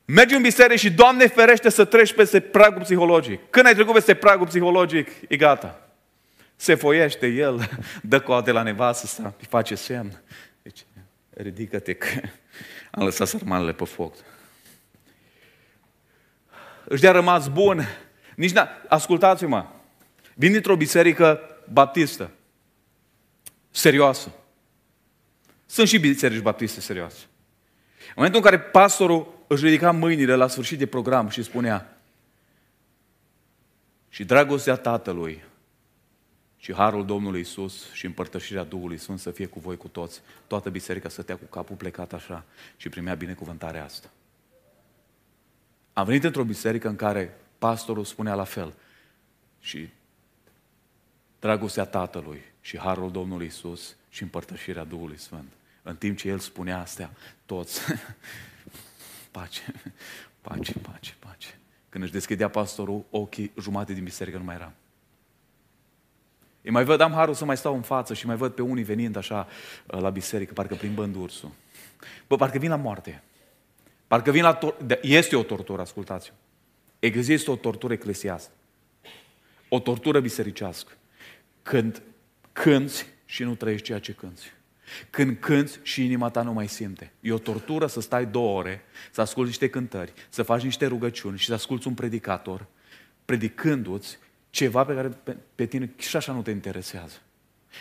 Mergi 0.04 0.35
în 0.35 0.42
biserică 0.42 0.76
și, 0.76 0.90
Doamne 0.90 1.26
ferește, 1.26 1.68
să 1.68 1.85
treci 1.85 2.12
peste 2.12 2.40
pragul 2.40 2.83
psihologic. 2.83 3.40
Când 3.50 3.66
ai 3.66 3.75
trecut 3.75 3.92
peste 3.95 4.14
pragul 4.14 4.47
psihologic, 4.47 5.09
e 5.28 5.37
gata. 5.37 5.86
Se 6.56 6.75
foiește 6.75 7.26
el, 7.26 7.68
dă 8.02 8.20
coate 8.20 8.50
la 8.50 8.62
nevastă 8.62 9.06
sa, 9.06 9.34
îi 9.38 9.46
face 9.48 9.75
semn. 9.75 10.22
Deci, 10.62 10.86
ridică-te 11.30 11.94
că 11.94 12.08
am 12.90 13.04
lăsat 13.04 13.28
sărmanele 13.28 13.72
pe 13.72 13.84
foc. 13.84 14.14
Își 16.84 17.00
dea 17.00 17.12
rămas 17.12 17.48
bun. 17.48 17.86
Nici 18.36 18.52
n 18.52 18.58
Ascultați-mă. 18.88 19.66
Vin 20.34 20.52
dintr-o 20.52 20.76
biserică 20.76 21.40
baptistă. 21.72 22.30
Serioasă. 23.70 24.32
Sunt 25.66 25.88
și 25.88 25.98
biserici 25.98 26.42
baptiste 26.42 26.80
serioase. 26.80 27.25
În 27.98 28.12
momentul 28.14 28.40
în 28.40 28.50
care 28.50 28.62
pastorul 28.62 29.44
își 29.46 29.64
ridica 29.64 29.90
mâinile 29.90 30.34
la 30.34 30.48
sfârșit 30.48 30.78
de 30.78 30.86
program 30.86 31.28
și 31.28 31.42
spunea 31.42 31.98
și 34.08 34.25
dragostea 34.25 34.76
Tatălui 34.76 35.42
și 36.66 36.75
harul 36.75 37.04
Domnului 37.04 37.40
Isus 37.40 37.92
și 37.92 38.06
împărtășirea 38.06 38.64
Duhului 38.64 38.99
Sfânt 38.99 39.18
să 39.18 39.30
fie 39.30 39.46
cu 39.46 39.61
voi 39.61 39.76
cu 39.76 39.88
toți. 39.88 40.20
Toată 40.46 40.70
biserica 40.70 41.08
stătea 41.08 41.37
cu 41.37 41.44
capul 41.44 41.76
plecat 41.76 42.12
așa 42.12 42.44
și 42.76 42.88
primea 42.88 43.14
binecuvântarea 43.14 43.85
asta. 43.85 44.11
Am 45.92 46.04
venit 46.04 46.25
într-o 46.25 46.44
biserică 46.44 46.88
în 46.88 46.96
care 46.96 47.37
pastorul 47.58 48.04
spunea 48.04 48.35
la 48.35 48.44
fel 48.44 48.75
și 49.61 49.88
dragostea 51.38 51.85
Tatălui 51.85 52.42
și 52.61 52.78
harul 52.78 53.11
Domnului 53.11 53.46
Isus 53.46 53.96
și 54.08 54.23
împărtășirea 54.23 54.85
Duhului 54.85 55.18
Sfânt. 55.18 55.52
În 55.82 55.96
timp 55.96 56.16
ce 56.18 56.28
el 56.28 56.38
spunea 56.38 56.80
astea, 56.80 57.11
toți, 57.44 57.80
pace, 59.30 59.62
pace, 60.40 60.73
pace, 60.73 61.14
pace. 61.18 61.58
Când 61.88 62.04
își 62.04 62.12
deschidea 62.12 62.49
pastorul 62.49 63.04
ochii, 63.11 63.52
jumate 63.61 63.92
din 63.92 64.04
biserică 64.04 64.38
nu 64.38 64.44
mai 64.44 64.54
era. 64.54 64.73
Îi 66.66 66.73
mai 66.73 66.85
văd, 66.85 67.00
am 67.00 67.12
harul 67.12 67.35
să 67.35 67.44
mai 67.44 67.56
stau 67.56 67.75
în 67.75 67.82
față 67.82 68.14
și 68.14 68.26
mai 68.26 68.37
văd 68.37 68.52
pe 68.52 68.62
unii 68.62 68.82
venind 68.82 69.16
așa 69.16 69.49
uh, 69.87 70.00
la 70.00 70.11
biserică, 70.11 70.52
parcă 70.52 70.75
plimbând 70.75 71.14
ursul. 71.14 71.50
Bă, 72.26 72.37
parcă 72.37 72.58
vin 72.58 72.70
la 72.70 72.76
moarte. 72.76 73.23
Parcă 74.06 74.30
vin 74.30 74.42
la... 74.42 74.58
Tor- 74.58 75.00
este 75.02 75.37
o 75.37 75.42
tortură, 75.42 75.82
ascultați-o. 75.82 76.35
Există 76.99 77.50
o 77.50 77.56
tortură 77.56 77.92
eclesiastă. 77.92 78.50
O 79.68 79.78
tortură 79.78 80.20
bisericească. 80.20 80.92
Când 81.62 82.02
cânți 82.52 83.06
și 83.25 83.42
nu 83.42 83.54
trăiești 83.54 83.87
ceea 83.87 83.99
ce 83.99 84.12
cânți. 84.12 84.52
Când 85.11 85.37
cânți 85.40 85.78
și 85.82 86.04
inima 86.04 86.30
ta 86.30 86.42
nu 86.42 86.52
mai 86.52 86.68
simte. 86.68 87.12
E 87.20 87.32
o 87.32 87.38
tortură 87.38 87.87
să 87.87 88.00
stai 88.00 88.26
două 88.26 88.58
ore, 88.58 88.82
să 89.11 89.20
asculti 89.20 89.49
niște 89.49 89.68
cântări, 89.68 90.12
să 90.28 90.42
faci 90.42 90.62
niște 90.62 90.87
rugăciuni 90.87 91.38
și 91.38 91.46
să 91.46 91.54
asculți 91.54 91.87
un 91.87 91.94
predicator, 91.94 92.66
predicându-ți 93.25 94.18
ceva 94.56 94.84
pe 94.84 94.94
care 94.94 95.08
pe, 95.08 95.36
pe 95.54 95.66
tine 95.66 95.90
și 95.96 96.16
așa 96.16 96.32
nu 96.32 96.42
te 96.42 96.50
interesează. 96.50 97.16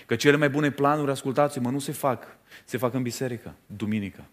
Că 0.06 0.16
cele 0.16 0.38
mai 0.38 0.50
bune 0.50 0.72
planuri, 0.72 1.12
ascultați-mă, 1.12 1.70
nu 1.70 1.80
se 1.80 1.92
fac. 1.92 2.38
Se 2.66 2.78
fac 2.78 2.94
în 2.94 3.02
biserică, 3.02 3.54
duminică. 3.66 4.26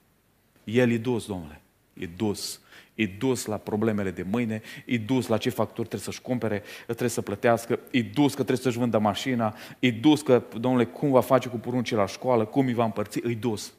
El 0.65 0.91
e 0.91 0.97
dus, 0.97 1.27
domnule. 1.27 1.61
E 1.95 2.07
dus. 2.17 2.61
E 2.95 3.07
dus 3.07 3.45
la 3.45 3.57
problemele 3.57 4.11
de 4.11 4.23
mâine, 4.23 4.63
e 4.85 4.99
dus 4.99 5.27
la 5.27 5.39
ce 5.39 5.51
facturi 5.51 5.89
trebuie 5.89 6.01
să-și 6.01 6.21
cumpere, 6.21 6.63
trebuie 6.85 7.09
să 7.09 7.21
plătească, 7.21 7.79
e 7.91 8.03
dus 8.03 8.31
că 8.31 8.43
trebuie 8.43 8.57
să-și 8.57 8.79
vândă 8.79 8.99
mașina, 8.99 9.57
e 9.79 9.91
dus 9.91 10.23
că, 10.23 10.43
domnule, 10.61 10.85
cum 10.85 11.11
va 11.11 11.21
face 11.21 11.49
cu 11.49 11.57
poruncii 11.57 11.97
la 11.97 12.07
școală, 12.07 12.45
cum 12.45 12.67
îi 12.67 12.75
va 12.75 12.85
împărți, 12.85 13.19
e 13.19 13.35
dus. 13.35 13.73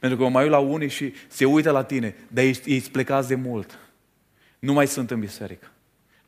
Pentru 0.00 0.18
că 0.18 0.24
mă 0.24 0.30
mai 0.30 0.42
uit 0.42 0.52
la 0.52 0.58
unii 0.58 0.88
și 0.88 1.12
se 1.28 1.44
uită 1.44 1.70
la 1.70 1.84
tine, 1.84 2.16
dar 2.28 2.44
ei, 2.44 2.60
ei 2.64 2.80
plecați 2.80 3.28
de 3.28 3.34
mult. 3.34 3.78
Nu 4.58 4.72
mai 4.72 4.86
sunt 4.86 5.10
în 5.10 5.20
biserică. 5.20 5.72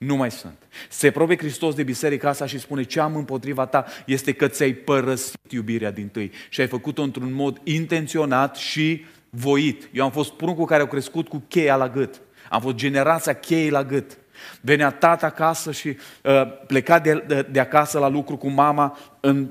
Nu 0.07 0.17
mai 0.17 0.31
sunt. 0.31 0.57
Se 0.89 1.11
probe 1.11 1.37
Hristos 1.37 1.75
de 1.75 1.83
biserica 1.83 2.29
asta 2.29 2.47
și 2.47 2.59
spune 2.59 2.83
ce 2.83 3.01
am 3.01 3.17
împotriva 3.17 3.67
ta 3.67 3.85
este 4.07 4.33
că 4.33 4.49
ți-ai 4.49 4.73
părăsit 4.73 5.53
iubirea 5.53 5.91
din 5.91 6.09
tâi 6.09 6.31
și 6.49 6.61
ai 6.61 6.67
făcut-o 6.67 7.03
într-un 7.03 7.33
mod 7.33 7.61
intenționat 7.65 8.57
și 8.57 9.05
voit. 9.31 9.89
Eu 9.93 10.05
am 10.05 10.11
fost 10.11 10.33
pruncul 10.33 10.65
care 10.65 10.83
a 10.83 10.87
crescut 10.87 11.29
cu 11.29 11.43
cheia 11.49 11.77
la 11.77 11.89
gât. 11.89 12.21
Am 12.49 12.61
fost 12.61 12.75
generația 12.75 13.33
cheii 13.33 13.71
la 13.71 13.85
gât. 13.85 14.19
Venea 14.61 14.91
tata 14.91 15.27
acasă 15.27 15.73
și 15.73 15.89
uh, 15.89 16.43
pleca 16.67 16.99
de, 16.99 17.25
de, 17.27 17.47
de 17.51 17.61
acasă 17.61 17.99
la 17.99 18.09
lucru 18.09 18.37
cu 18.37 18.49
mama, 18.49 18.99
în, 19.21 19.49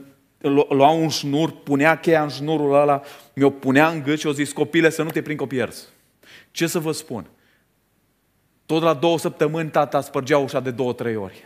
lua 0.69 0.89
un 0.89 1.09
șnur, 1.09 1.51
punea 1.51 1.97
cheia 1.97 2.23
în 2.23 2.29
șnurul 2.29 2.73
ăla, 2.73 3.01
mi-o 3.33 3.49
punea 3.49 3.87
în 3.87 4.01
gât 4.03 4.19
și 4.19 4.27
o 4.27 4.31
zis, 4.31 4.51
copile, 4.51 4.89
să 4.89 5.03
nu 5.03 5.09
te 5.09 5.21
prind 5.21 5.37
că 5.37 5.43
o 5.43 5.47
pierzi. 5.47 5.85
Ce 6.51 6.67
să 6.67 6.79
vă 6.79 6.91
spun? 6.91 7.25
Tot 8.69 8.81
la 8.81 8.93
două 8.93 9.17
săptămâni 9.17 9.69
tata 9.69 10.01
spărgea 10.01 10.37
ușa 10.37 10.59
de 10.59 10.71
două, 10.71 10.93
trei 10.93 11.15
ori. 11.15 11.43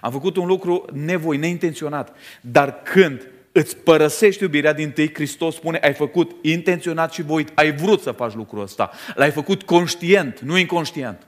Am 0.00 0.12
făcut 0.12 0.36
un 0.36 0.46
lucru 0.46 0.84
nevoi, 0.92 1.36
neintenționat. 1.36 2.16
Dar 2.40 2.82
când 2.82 3.26
îți 3.52 3.76
părăsești 3.76 4.42
iubirea 4.42 4.72
din 4.72 4.90
tâi, 4.90 5.14
Hristos 5.14 5.54
spune, 5.54 5.78
ai 5.82 5.94
făcut 5.94 6.30
intenționat 6.42 7.12
și 7.12 7.22
voit, 7.22 7.50
ai 7.54 7.72
vrut 7.72 8.00
să 8.00 8.10
faci 8.10 8.34
lucrul 8.34 8.62
ăsta. 8.62 8.90
L-ai 9.14 9.30
făcut 9.30 9.62
conștient, 9.62 10.40
nu 10.40 10.56
inconștient. 10.56 11.26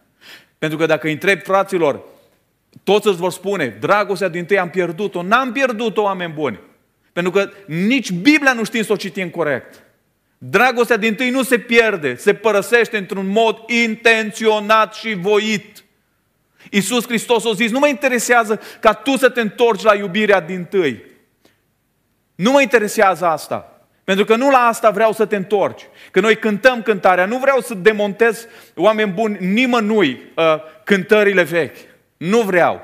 Pentru 0.58 0.78
că 0.78 0.86
dacă 0.86 1.06
îi 1.06 1.12
întrebi 1.12 1.42
fraților, 1.42 2.00
toți 2.84 3.06
îți 3.06 3.16
vor 3.16 3.32
spune, 3.32 3.76
dragostea 3.80 4.28
din 4.28 4.44
tâi 4.44 4.58
am 4.58 4.70
pierdut-o. 4.70 5.22
N-am 5.22 5.52
pierdut-o, 5.52 6.02
oameni 6.02 6.32
buni. 6.32 6.60
Pentru 7.12 7.32
că 7.32 7.50
nici 7.66 8.12
Biblia 8.12 8.52
nu 8.52 8.64
știm 8.64 8.82
să 8.82 8.92
o 8.92 8.96
citim 8.96 9.28
corect. 9.28 9.82
Dragostea 10.42 10.96
din 10.96 11.14
tâi 11.14 11.30
nu 11.30 11.42
se 11.42 11.58
pierde, 11.58 12.14
se 12.14 12.34
părăsește 12.34 12.96
într-un 12.96 13.26
mod 13.26 13.58
intenționat 13.66 14.94
și 14.94 15.14
voit. 15.14 15.84
Iisus 16.70 17.06
Hristos 17.06 17.44
a 17.44 17.52
zis, 17.52 17.70
nu 17.70 17.78
mă 17.78 17.88
interesează 17.88 18.60
ca 18.80 18.92
tu 18.92 19.16
să 19.16 19.28
te 19.28 19.40
întorci 19.40 19.82
la 19.82 19.94
iubirea 19.94 20.40
din 20.40 20.64
tâi. 20.64 21.04
Nu 22.34 22.50
mă 22.50 22.60
interesează 22.60 23.26
asta. 23.26 23.80
Pentru 24.04 24.24
că 24.24 24.36
nu 24.36 24.50
la 24.50 24.58
asta 24.58 24.90
vreau 24.90 25.12
să 25.12 25.26
te 25.26 25.36
întorci. 25.36 25.86
Că 26.10 26.20
noi 26.20 26.36
cântăm 26.36 26.82
cântarea, 26.82 27.26
nu 27.26 27.38
vreau 27.38 27.60
să 27.60 27.74
demontez, 27.74 28.46
oameni 28.74 29.12
buni, 29.12 29.36
nimănui 29.40 30.20
uh, 30.36 30.44
cântările 30.84 31.42
vechi. 31.42 31.76
Nu 32.16 32.40
vreau. 32.40 32.82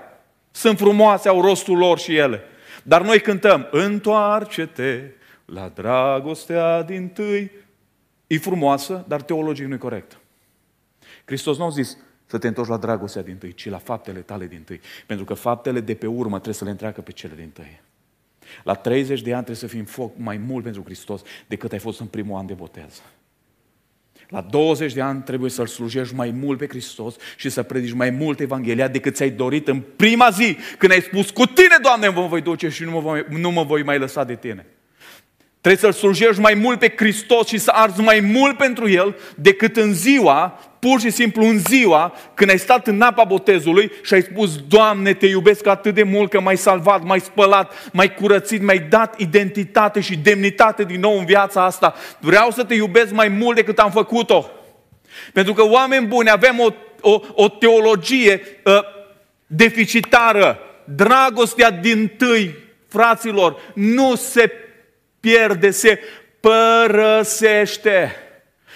Sunt 0.51 0.79
frumoase, 0.79 1.29
au 1.29 1.41
rostul 1.41 1.77
lor 1.77 1.99
și 1.99 2.17
ele. 2.17 2.43
Dar 2.83 3.03
noi 3.03 3.21
cântăm, 3.21 3.69
întoarce-te 3.71 5.01
la 5.47 5.69
dragostea 5.75 6.83
din 6.83 7.09
tâi. 7.09 7.51
E 8.27 8.39
frumoasă, 8.39 9.05
dar 9.09 9.23
teologic 9.23 9.67
nu 9.67 9.75
e 9.75 9.79
corect. 9.79 10.21
Hristos 11.25 11.59
nu 11.59 11.65
a 11.65 11.69
zis 11.69 11.97
să 12.27 12.39
te 12.39 12.47
întorci 12.47 12.69
la 12.69 12.77
dragostea 12.77 13.23
din 13.23 13.37
tâi, 13.37 13.55
ci 13.55 13.69
la 13.69 13.79
faptele 13.79 14.21
tale 14.21 14.47
din 14.47 14.63
tâi. 14.63 14.81
Pentru 15.07 15.25
că 15.25 15.35
faptele 15.35 15.81
de 15.81 15.95
pe 15.95 16.07
urmă 16.07 16.35
trebuie 16.35 16.55
să 16.55 16.65
le 16.65 16.71
întreacă 16.71 17.01
pe 17.01 17.13
cele 17.13 17.35
din 17.37 17.51
tâi. 17.51 17.81
La 18.65 18.75
30 18.75 19.23
de 19.23 19.33
ani 19.33 19.45
trebuie 19.45 19.57
să 19.57 19.67
fii 19.67 19.79
în 19.79 19.85
foc 19.85 20.13
mai 20.17 20.37
mult 20.37 20.65
pentru 20.65 20.83
Hristos 20.85 21.23
decât 21.47 21.73
ai 21.73 21.79
fost 21.79 22.01
în 22.01 22.07
primul 22.07 22.39
an 22.39 22.47
de 22.47 22.53
botez. 22.53 23.03
La 24.29 24.41
20 24.41 24.93
de 24.93 25.01
ani 25.01 25.23
trebuie 25.23 25.51
să-L 25.51 25.67
slujești 25.67 26.15
mai 26.15 26.31
mult 26.31 26.59
pe 26.59 26.67
Hristos 26.69 27.17
și 27.37 27.49
să 27.49 27.63
predici 27.63 27.93
mai 27.93 28.11
mult 28.11 28.41
Evanghelia 28.41 28.89
decât 28.89 29.15
ți-ai 29.15 29.31
dorit 29.31 29.69
în 29.69 29.83
prima 29.97 30.31
zi 30.31 30.57
când 30.79 30.93
ai 30.93 31.01
spus 31.01 31.31
cu 31.31 31.47
tine, 31.47 31.77
Doamne, 31.83 32.09
mă 32.09 32.27
voi 32.27 32.41
duce 32.41 32.69
și 32.69 32.85
nu 32.85 32.91
mă 32.91 33.01
voi, 33.01 33.25
nu 33.29 33.51
mă 33.51 33.65
voi 33.65 33.83
mai 33.83 33.99
lăsa 33.99 34.25
de 34.25 34.35
tine. 34.35 34.67
Trebuie 35.67 35.93
să-L 35.93 36.01
slujești 36.01 36.41
mai 36.41 36.55
mult 36.55 36.79
pe 36.79 36.93
Hristos 36.97 37.47
și 37.47 37.59
să 37.59 37.71
arzi 37.75 38.01
mai 38.01 38.21
mult 38.21 38.57
pentru 38.57 38.89
El 38.89 39.17
decât 39.35 39.77
în 39.77 39.95
ziua, 39.95 40.61
pur 40.79 41.01
și 41.01 41.11
simplu 41.11 41.45
în 41.45 41.59
ziua, 41.59 42.15
când 42.35 42.51
ai 42.51 42.59
stat 42.59 42.87
în 42.87 43.01
apa 43.01 43.25
botezului 43.25 43.91
și 44.03 44.15
ai 44.15 44.23
spus, 44.23 44.57
Doamne, 44.69 45.15
te 45.15 45.27
iubesc 45.27 45.67
atât 45.67 45.95
de 45.95 46.03
mult 46.03 46.31
că 46.31 46.41
m-ai 46.41 46.57
salvat, 46.57 47.03
m-ai 47.03 47.21
spălat, 47.21 47.91
m-ai 47.93 48.15
curățit, 48.15 48.63
mi-ai 48.63 48.79
dat 48.79 49.21
identitate 49.21 50.01
și 50.01 50.17
demnitate 50.17 50.85
din 50.85 51.01
nou 51.01 51.19
în 51.19 51.25
viața 51.25 51.65
asta. 51.65 51.95
Vreau 52.19 52.51
să 52.51 52.65
te 52.65 52.75
iubesc 52.75 53.13
mai 53.13 53.29
mult 53.29 53.57
decât 53.57 53.79
am 53.79 53.91
făcut-o. 53.91 54.51
Pentru 55.33 55.53
că 55.53 55.65
oameni 55.65 56.07
buni 56.07 56.31
avem 56.31 56.61
o, 56.61 56.69
o, 57.01 57.21
o 57.35 57.49
teologie 57.49 58.41
uh, 58.65 58.79
deficitară. 59.47 60.59
Dragostea 60.85 61.71
din 61.71 62.13
tâi, 62.17 62.55
fraților, 62.89 63.57
nu 63.75 64.15
se 64.15 64.53
pierde, 65.27 65.71
se 65.71 66.01
părăsește. 66.41 68.17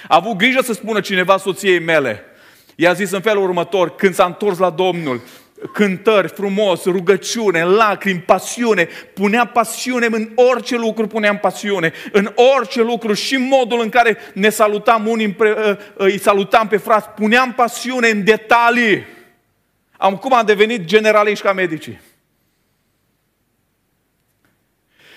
A 0.08 0.16
avut 0.16 0.36
grijă 0.36 0.60
să 0.62 0.72
spună 0.72 1.00
cineva 1.00 1.36
soției 1.36 1.78
mele. 1.78 2.24
I-a 2.74 2.92
zis 2.92 3.10
în 3.10 3.20
felul 3.20 3.42
următor, 3.42 3.94
când 3.94 4.14
s-a 4.14 4.24
întors 4.24 4.58
la 4.58 4.70
Domnul, 4.70 5.22
cântări 5.72 6.28
frumos, 6.28 6.84
rugăciune, 6.84 7.64
lacrimi, 7.64 8.20
pasiune. 8.20 8.88
Punea 9.14 9.46
pasiune 9.46 10.08
în 10.10 10.30
orice 10.34 10.76
lucru, 10.76 11.06
puneam 11.06 11.38
pasiune. 11.38 11.92
În 12.12 12.32
orice 12.56 12.82
lucru 12.82 13.12
și 13.12 13.34
în 13.34 13.42
modul 13.42 13.80
în 13.80 13.88
care 13.88 14.16
ne 14.34 14.48
salutam 14.48 15.06
unii, 15.06 15.36
ă, 15.40 15.68
ă, 15.68 15.78
îi 15.96 16.18
salutam 16.18 16.68
pe 16.68 16.76
frați, 16.76 17.08
puneam 17.08 17.52
pasiune 17.52 18.08
în 18.08 18.24
detalii. 18.24 19.06
Am 19.96 20.16
cum 20.16 20.34
am 20.34 20.46
devenit 20.46 20.84
generaliști 20.84 21.44
ca 21.44 21.52
medicii. 21.52 22.00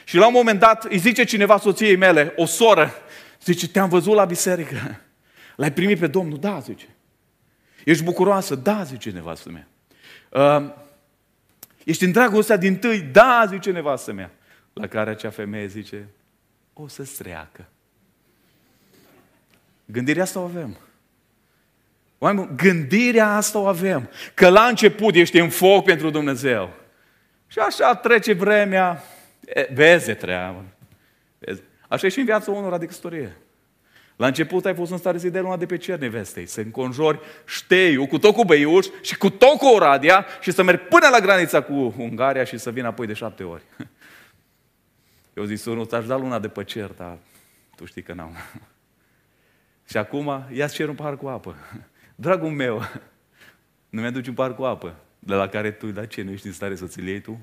Și 0.03 0.15
la 0.15 0.27
un 0.27 0.33
moment 0.33 0.59
dat 0.59 0.83
îi 0.83 0.97
zice 0.97 1.23
cineva 1.23 1.57
soției 1.57 1.95
mele, 1.95 2.33
o 2.35 2.45
soră, 2.45 2.93
zice, 3.43 3.67
te-am 3.67 3.89
văzut 3.89 4.13
la 4.13 4.25
biserică. 4.25 5.01
L-ai 5.55 5.71
primit 5.71 5.99
pe 5.99 6.07
Domnul? 6.07 6.39
Da, 6.39 6.59
zice. 6.59 6.87
Ești 7.85 8.03
bucuroasă? 8.03 8.55
Da, 8.55 8.83
zice 8.83 9.09
nevastă 9.09 9.49
mea. 9.49 9.67
Uh, 10.29 10.73
ești 11.83 12.03
în 12.03 12.11
dragostea 12.11 12.57
din 12.57 12.77
tâi? 12.77 13.01
Da, 13.01 13.45
zice 13.49 13.71
nevastă 13.71 14.13
mea. 14.13 14.31
La 14.73 14.87
care 14.87 15.09
acea 15.09 15.29
femeie 15.29 15.67
zice, 15.67 16.07
o 16.73 16.87
să-ți 16.87 17.17
treacă. 17.17 17.65
Gândirea 19.85 20.23
asta 20.23 20.39
o 20.39 20.43
avem. 20.43 20.77
Oameni, 22.17 22.49
gândirea 22.55 23.35
asta 23.35 23.59
o 23.59 23.65
avem. 23.65 24.09
Că 24.33 24.49
la 24.49 24.63
început 24.63 25.15
ești 25.15 25.39
în 25.39 25.49
foc 25.49 25.83
pentru 25.83 26.09
Dumnezeu. 26.09 26.73
Și 27.47 27.59
așa 27.59 27.95
trece 27.95 28.33
vremea, 28.33 29.03
Vezi 29.73 30.15
treabă. 30.15 30.65
Vezi. 31.39 31.61
Așa 31.87 32.05
e 32.05 32.09
și 32.09 32.19
în 32.19 32.25
viața 32.25 32.51
unora 32.51 32.77
de 32.77 32.85
căsătorie. 32.85 33.37
La 34.15 34.27
început 34.27 34.65
ai 34.65 34.75
fost 34.75 34.91
în 34.91 34.97
stare 34.97 35.17
să-i 35.17 35.29
dai 35.29 35.41
luna 35.41 35.57
de 35.57 35.65
pe 35.65 35.77
cer 35.77 35.99
nevestei, 35.99 36.45
să 36.45 36.61
înconjori 36.61 37.19
șteiul 37.45 38.05
cu 38.05 38.17
tot 38.17 38.33
cu 38.33 38.43
beiuș 38.45 38.87
și 39.01 39.17
cu 39.17 39.29
tot 39.29 39.57
cu 39.57 39.65
Oradea 39.65 40.25
și 40.41 40.51
să 40.51 40.63
mergi 40.63 40.83
până 40.83 41.07
la 41.11 41.19
granița 41.19 41.61
cu 41.61 41.93
Ungaria 41.97 42.43
și 42.43 42.57
să 42.57 42.71
vină 42.71 42.87
apoi 42.87 43.07
de 43.07 43.13
șapte 43.13 43.43
ori. 43.43 43.63
Eu 45.33 45.43
zic, 45.43 45.65
unul, 45.65 45.85
ți-aș 45.85 46.05
da 46.05 46.17
luna 46.17 46.39
de 46.39 46.47
pe 46.47 46.63
cer, 46.63 46.89
dar 46.89 47.17
tu 47.75 47.85
știi 47.85 48.01
că 48.01 48.13
n-am. 48.13 48.35
și 49.89 49.97
acum 49.97 50.45
ia-ți 50.51 50.73
cer 50.73 50.87
un 50.87 50.95
par 50.95 51.17
cu 51.17 51.27
apă. 51.27 51.55
Dragul 52.15 52.49
meu, 52.49 52.81
nu 53.89 54.01
mi-aduci 54.01 54.27
un 54.27 54.33
par 54.33 54.55
cu 54.55 54.63
apă, 54.63 54.95
de 55.19 55.33
la 55.33 55.47
care 55.47 55.71
tu, 55.71 55.91
da 55.91 56.05
ce, 56.05 56.21
nu 56.21 56.31
ești 56.31 56.47
în 56.47 56.53
stare 56.53 56.75
să 56.75 56.85
ți 56.85 57.03
iei 57.03 57.21
tu? 57.21 57.39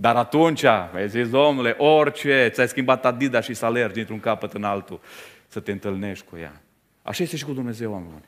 Dar 0.00 0.16
atunci, 0.16 0.62
ai 0.64 1.08
zis, 1.08 1.28
domnule, 1.28 1.70
orice, 1.78 2.50
ți-ai 2.52 2.68
schimbat 2.68 3.04
Adidas 3.04 3.44
și 3.44 3.54
să 3.54 3.64
alergi 3.64 3.94
dintr-un 3.94 4.20
capăt 4.20 4.52
în 4.52 4.64
altul, 4.64 5.00
să 5.48 5.60
te 5.60 5.72
întâlnești 5.72 6.24
cu 6.30 6.36
ea. 6.36 6.60
Așa 7.02 7.22
este 7.22 7.36
și 7.36 7.44
cu 7.44 7.52
Dumnezeu, 7.52 7.92
oameni. 7.92 8.24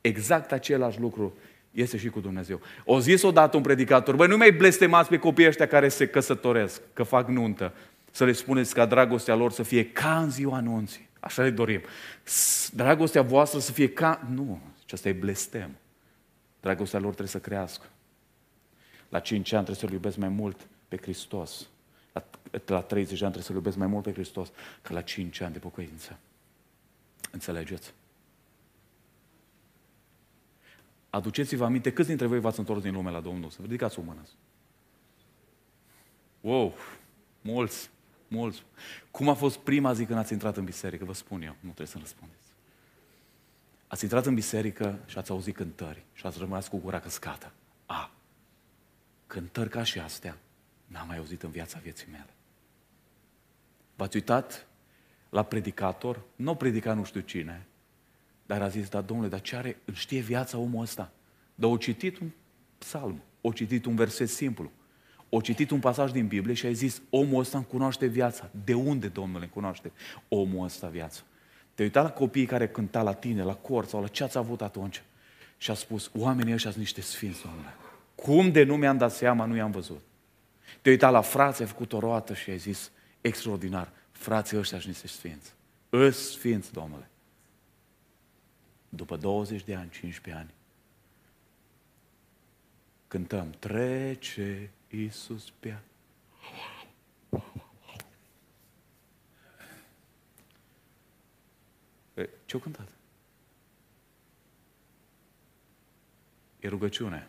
Exact 0.00 0.52
același 0.52 1.00
lucru 1.00 1.36
este 1.70 1.96
și 1.96 2.08
cu 2.08 2.20
Dumnezeu. 2.20 2.60
O 2.84 3.00
zis 3.00 3.22
odată 3.22 3.56
un 3.56 3.62
predicator, 3.62 4.16
băi, 4.16 4.28
nu 4.28 4.36
mai 4.36 4.52
blestemați 4.52 5.08
pe 5.08 5.18
copiii 5.18 5.48
ăștia 5.48 5.66
care 5.66 5.88
se 5.88 6.06
căsătoresc, 6.06 6.80
că 6.92 7.02
fac 7.02 7.28
nuntă, 7.28 7.72
să 8.10 8.24
le 8.24 8.32
spuneți 8.32 8.74
ca 8.74 8.86
dragostea 8.86 9.34
lor 9.34 9.52
să 9.52 9.62
fie 9.62 9.84
ca 9.86 10.18
în 10.18 10.30
ziua 10.30 10.56
anunții. 10.56 11.08
Așa 11.20 11.42
le 11.42 11.50
dorim. 11.50 11.80
Dragostea 12.72 13.22
voastră 13.22 13.58
să 13.58 13.72
fie 13.72 13.88
ca... 13.88 14.26
Nu, 14.34 14.60
asta 14.90 15.08
e 15.08 15.12
blestem. 15.12 15.70
Dragostea 16.60 16.98
lor 16.98 17.08
trebuie 17.08 17.28
să 17.28 17.38
crească. 17.38 17.84
La 19.08 19.18
5 19.18 19.52
ani 19.52 19.64
trebuie 19.64 19.84
să-L 19.84 19.92
iubesc 19.92 20.16
mai 20.16 20.28
mult 20.28 20.66
pe 20.88 20.96
Hristos. 20.96 21.68
La, 22.12 22.24
la 22.66 22.80
30 22.80 23.18
de 23.18 23.24
ani 23.24 23.32
trebuie 23.32 23.42
să-L 23.42 23.54
iubesc 23.54 23.76
mai 23.76 23.86
mult 23.86 24.04
pe 24.04 24.12
Hristos 24.12 24.50
că 24.82 24.92
la 24.92 25.00
5 25.00 25.40
ani 25.40 25.52
de 25.52 25.58
pocăință. 25.58 26.18
Înțelegeți? 27.30 27.94
Aduceți-vă 31.10 31.64
aminte 31.64 31.92
câți 31.92 32.08
dintre 32.08 32.26
voi 32.26 32.40
v-ați 32.40 32.58
întors 32.58 32.82
din 32.82 32.92
lume 32.92 33.10
la 33.10 33.20
Domnul 33.20 33.50
Să 33.50 33.58
ridicați 33.62 33.98
o 33.98 34.02
mână. 34.02 34.20
Wow, 36.40 36.74
mulți, 37.40 37.90
mulți. 38.28 38.62
Cum 39.10 39.28
a 39.28 39.34
fost 39.34 39.58
prima 39.58 39.92
zi 39.92 40.04
când 40.04 40.18
ați 40.18 40.32
intrat 40.32 40.56
în 40.56 40.64
biserică? 40.64 41.04
Vă 41.04 41.12
spun 41.12 41.42
eu, 41.42 41.50
nu 41.52 41.66
trebuie 41.66 41.86
să 41.86 41.98
răspundeți. 41.98 42.46
Ați 43.86 44.02
intrat 44.02 44.26
în 44.26 44.34
biserică 44.34 44.98
și 45.06 45.18
ați 45.18 45.30
auzit 45.30 45.54
cântări 45.54 46.04
și 46.12 46.26
ați 46.26 46.38
rămas 46.38 46.68
cu 46.68 46.78
gura 46.78 47.00
căscată. 47.00 47.52
A, 47.86 48.10
cântări 49.26 49.68
ca 49.68 49.82
și 49.82 49.98
astea 49.98 50.36
N-am 50.94 51.06
mai 51.06 51.16
auzit 51.16 51.42
în 51.42 51.50
viața 51.50 51.78
vieții 51.82 52.06
mele. 52.10 52.34
V-ați 53.96 54.16
uitat 54.16 54.66
la 55.28 55.42
predicator? 55.42 56.20
Nu 56.36 56.54
predica 56.54 56.94
nu 56.94 57.04
știu 57.04 57.20
cine, 57.20 57.66
dar 58.46 58.62
a 58.62 58.68
zis, 58.68 58.88
da, 58.88 59.00
domnule, 59.00 59.28
dar 59.28 59.40
ce 59.40 59.56
are, 59.56 59.76
îl 59.84 59.94
știe 59.94 60.20
viața 60.20 60.58
omul 60.58 60.82
ăsta? 60.82 61.12
Dar 61.54 61.70
o 61.70 61.76
citit 61.76 62.18
un 62.18 62.30
psalm, 62.78 63.22
o 63.40 63.52
citit 63.52 63.84
un 63.84 63.94
verset 63.94 64.28
simplu, 64.28 64.70
o 65.28 65.40
citit 65.40 65.70
un 65.70 65.80
pasaj 65.80 66.10
din 66.10 66.26
Biblie 66.26 66.54
și 66.54 66.66
a 66.66 66.72
zis, 66.72 67.02
omul 67.10 67.40
ăsta 67.40 67.56
îmi 67.56 67.66
cunoaște 67.66 68.06
viața. 68.06 68.50
De 68.64 68.74
unde, 68.74 69.08
domnule, 69.08 69.42
îmi 69.42 69.52
cunoaște 69.52 69.92
omul 70.28 70.64
ăsta 70.64 70.88
viața? 70.88 71.20
Te 71.74 71.82
uita 71.82 72.02
la 72.02 72.10
copiii 72.10 72.46
care 72.46 72.68
cânta 72.68 73.02
la 73.02 73.12
tine, 73.12 73.42
la 73.42 73.54
cor 73.54 73.86
sau 73.86 74.00
la 74.00 74.06
ce 74.06 74.24
ați 74.24 74.38
avut 74.38 74.62
atunci 74.62 75.02
și 75.56 75.70
a 75.70 75.74
spus, 75.74 76.10
oamenii 76.14 76.52
ăștia 76.52 76.70
sunt 76.70 76.82
niște 76.82 77.00
sfinți, 77.00 77.42
domnule. 77.42 77.74
Cum 78.14 78.52
de 78.52 78.64
nu 78.64 78.76
mi-am 78.76 78.96
dat 78.96 79.12
seama, 79.12 79.44
nu 79.44 79.56
i-am 79.56 79.70
văzut. 79.70 80.02
Te 80.82 80.90
uita 80.90 81.10
la 81.10 81.20
frați, 81.20 81.60
ai 81.60 81.68
făcut 81.68 81.92
o 81.92 81.98
roată 81.98 82.34
și 82.34 82.50
ai 82.50 82.58
zis, 82.58 82.90
extraordinar, 83.20 83.92
frații 84.10 84.58
ăștia 84.58 84.78
și 84.78 84.86
niște 84.86 85.06
sfinți. 85.06 85.54
Îs 85.88 86.30
sfinți, 86.30 86.72
Domnule. 86.72 87.08
După 88.88 89.16
20 89.16 89.64
de 89.64 89.74
ani, 89.74 89.90
15 89.90 90.42
ani, 90.42 90.54
cântăm, 93.08 93.50
trece 93.50 94.70
Iisus 94.88 95.50
pe 95.60 95.76
Ce-au 102.44 102.62
cântat? 102.62 102.88
E 106.60 106.68
rugăciune. 106.68 107.28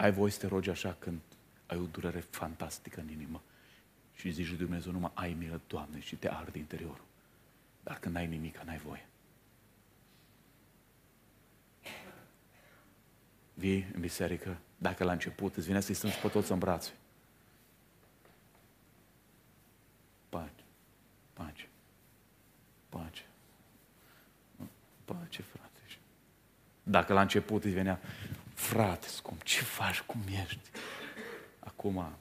Ai 0.00 0.12
voie 0.12 0.30
să 0.30 0.38
te 0.38 0.46
rogi 0.46 0.70
așa 0.70 0.96
când 0.98 1.20
ai 1.66 1.78
o 1.78 1.86
durere 1.86 2.20
fantastică 2.20 3.00
în 3.00 3.08
inimă 3.08 3.42
și 4.14 4.30
zici 4.30 4.48
lui 4.48 4.56
Dumnezeu 4.56 4.92
numai 4.92 5.10
ai 5.14 5.32
milă, 5.32 5.60
Doamne, 5.66 6.00
și 6.00 6.16
te 6.16 6.28
arde 6.28 6.58
interiorul. 6.58 7.04
Dar 7.82 7.98
când 7.98 8.14
n-ai 8.14 8.26
nimic, 8.26 8.58
n-ai 8.58 8.78
voie. 8.78 9.06
Vii 13.54 13.90
în 13.94 14.00
biserică, 14.00 14.58
dacă 14.78 15.04
la 15.04 15.12
început 15.12 15.56
îți 15.56 15.66
vine 15.66 15.80
să-i 15.80 15.94
strângi 15.94 16.20
pe 16.20 16.28
toți 16.28 16.52
în 16.52 16.58
brațe. 16.58 16.92
Pace, 20.28 20.64
pace, 21.32 21.68
pace, 22.88 23.24
pace, 25.04 25.42
frate. 25.42 25.68
Dacă 26.82 27.12
la 27.12 27.20
început 27.20 27.64
îți 27.64 27.74
venea, 27.74 28.00
frate, 28.60 29.06
scump, 29.08 29.42
ce 29.42 29.60
faci, 29.62 30.00
cum 30.00 30.20
ești? 30.44 30.70
Acum, 31.58 32.12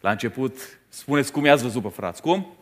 la 0.00 0.10
început, 0.10 0.80
spuneți 0.88 1.32
cum 1.32 1.44
i-ați 1.44 1.62
văzut 1.62 1.82
pe 1.82 1.88
frați. 1.88 2.22
Cum? 2.22 2.56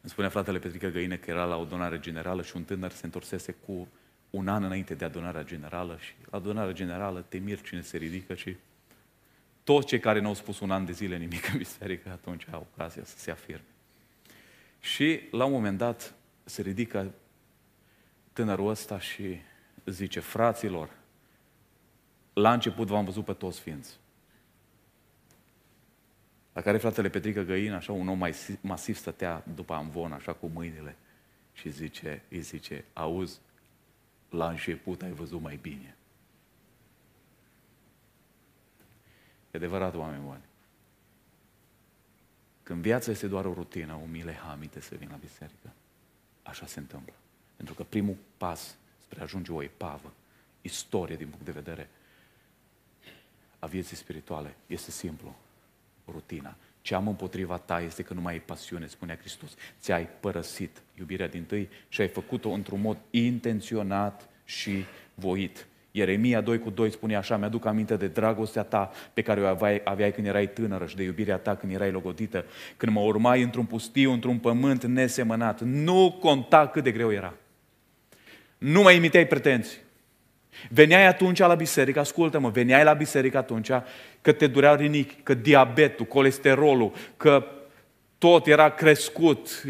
Îmi 0.00 0.10
spune 0.10 0.28
fratele 0.28 0.58
Petrică 0.58 0.88
Găine 0.88 1.16
că 1.16 1.30
era 1.30 1.44
la 1.44 1.56
o 1.56 1.64
donare 1.64 2.00
generală 2.00 2.42
și 2.42 2.56
un 2.56 2.64
tânăr 2.64 2.90
se 2.90 3.04
întorsese 3.04 3.52
cu 3.52 3.88
un 4.30 4.48
an 4.48 4.64
înainte 4.64 4.94
de 4.94 5.04
adunarea 5.04 5.44
generală 5.44 5.98
și 6.00 6.12
la 6.30 6.36
adunarea 6.36 6.72
generală 6.72 7.24
te 7.28 7.38
mir 7.38 7.60
cine 7.60 7.80
se 7.80 7.96
ridică 7.96 8.34
și 8.34 8.56
toți 9.64 9.86
cei 9.86 10.00
care 10.00 10.20
n-au 10.20 10.34
spus 10.34 10.60
un 10.60 10.70
an 10.70 10.84
de 10.84 10.92
zile 10.92 11.16
nimic 11.16 11.48
în 11.52 11.58
biserică, 11.58 12.10
atunci 12.10 12.46
au 12.50 12.66
ocazia 12.72 13.04
să 13.04 13.18
se 13.18 13.30
afirme. 13.30 13.64
Și 14.80 15.20
la 15.30 15.44
un 15.44 15.52
moment 15.52 15.78
dat 15.78 16.14
se 16.44 16.62
ridică 16.62 17.14
tânărul 18.32 18.68
ăsta 18.68 19.00
și 19.00 19.38
zice, 19.84 20.20
fraților, 20.20 20.90
la 22.32 22.52
început 22.52 22.88
v-am 22.88 23.04
văzut 23.04 23.24
pe 23.24 23.32
toți 23.32 23.60
ființi. 23.60 23.98
La 26.52 26.60
care 26.60 26.78
fratele 26.78 27.08
Petrică 27.08 27.42
Găin, 27.42 27.72
așa 27.72 27.92
un 27.92 28.08
om 28.08 28.18
mai 28.18 28.34
masiv 28.60 28.96
stătea 28.96 29.44
după 29.54 29.74
amvon, 29.74 30.12
așa 30.12 30.32
cu 30.32 30.46
mâinile 30.46 30.96
și 31.52 31.70
zice, 31.70 32.22
îi 32.28 32.40
zice, 32.40 32.84
auzi, 32.92 33.40
la 34.30 34.48
început 34.48 35.02
ai 35.02 35.10
văzut 35.10 35.40
mai 35.40 35.58
bine. 35.62 35.96
E 39.50 39.56
adevărat, 39.56 39.94
oameni 39.94 40.22
buni. 40.22 40.49
Când 42.70 42.82
viața 42.82 43.10
este 43.10 43.26
doar 43.26 43.44
o 43.44 43.52
rutină, 43.52 44.00
umile 44.02 44.32
hamite 44.32 44.80
să 44.80 44.94
vin 44.98 45.08
la 45.10 45.16
biserică, 45.16 45.72
așa 46.42 46.66
se 46.66 46.78
întâmplă. 46.78 47.12
Pentru 47.56 47.74
că 47.74 47.82
primul 47.82 48.16
pas 48.36 48.76
spre 49.02 49.20
a 49.20 49.22
ajunge 49.22 49.52
o 49.52 49.62
epavă, 49.62 50.12
istorie 50.62 51.16
din 51.16 51.28
punct 51.28 51.44
de 51.44 51.50
vedere 51.50 51.88
a 53.58 53.66
vieții 53.66 53.96
spirituale, 53.96 54.54
este 54.66 54.90
simplu, 54.90 55.36
rutina. 56.06 56.56
Ce 56.82 56.94
am 56.94 57.08
împotriva 57.08 57.58
ta 57.58 57.80
este 57.80 58.02
că 58.02 58.14
nu 58.14 58.20
mai 58.20 58.32
ai 58.32 58.40
pasiune, 58.40 58.86
spunea 58.86 59.18
Hristos. 59.18 59.54
Ți-ai 59.80 60.08
părăsit 60.20 60.82
iubirea 60.98 61.28
din 61.28 61.44
tâi 61.44 61.68
și 61.88 62.00
ai 62.00 62.08
făcut-o 62.08 62.50
într-un 62.50 62.80
mod 62.80 62.98
intenționat 63.10 64.28
și 64.44 64.84
voit. 65.14 65.66
Ieremia 65.90 66.40
2 66.40 66.58
cu 66.58 66.70
2 66.70 66.90
spune 66.90 67.16
așa, 67.16 67.36
mi-aduc 67.36 67.66
aminte 67.66 67.96
de 67.96 68.06
dragostea 68.06 68.62
ta 68.62 68.90
pe 69.14 69.22
care 69.22 69.40
o 69.40 69.46
aveai, 69.46 69.80
aveai 69.84 70.12
când 70.12 70.26
erai 70.26 70.48
tânără 70.48 70.86
și 70.86 70.96
de 70.96 71.02
iubirea 71.02 71.36
ta 71.36 71.56
când 71.56 71.72
erai 71.72 71.90
logodită, 71.90 72.44
când 72.76 72.92
mă 72.92 73.00
urmai 73.00 73.42
într-un 73.42 73.64
pustiu, 73.64 74.12
într-un 74.12 74.38
pământ 74.38 74.84
nesemănat. 74.84 75.60
Nu 75.60 76.18
conta 76.20 76.68
cât 76.68 76.82
de 76.84 76.90
greu 76.90 77.12
era. 77.12 77.34
Nu 78.58 78.82
mai 78.82 78.96
imiteai 78.96 79.26
pretenții. 79.26 79.78
Veneai 80.68 81.06
atunci 81.06 81.38
la 81.38 81.54
biserică, 81.54 82.00
ascultă-mă, 82.00 82.50
veneai 82.50 82.84
la 82.84 82.92
biserică 82.92 83.38
atunci 83.38 83.70
că 84.20 84.32
te 84.32 84.46
dureau 84.46 84.74
rinichi, 84.74 85.14
că 85.22 85.34
diabetul, 85.34 86.06
colesterolul, 86.06 86.92
că 87.16 87.44
tot 88.18 88.46
era 88.46 88.70
crescut, 88.70 89.64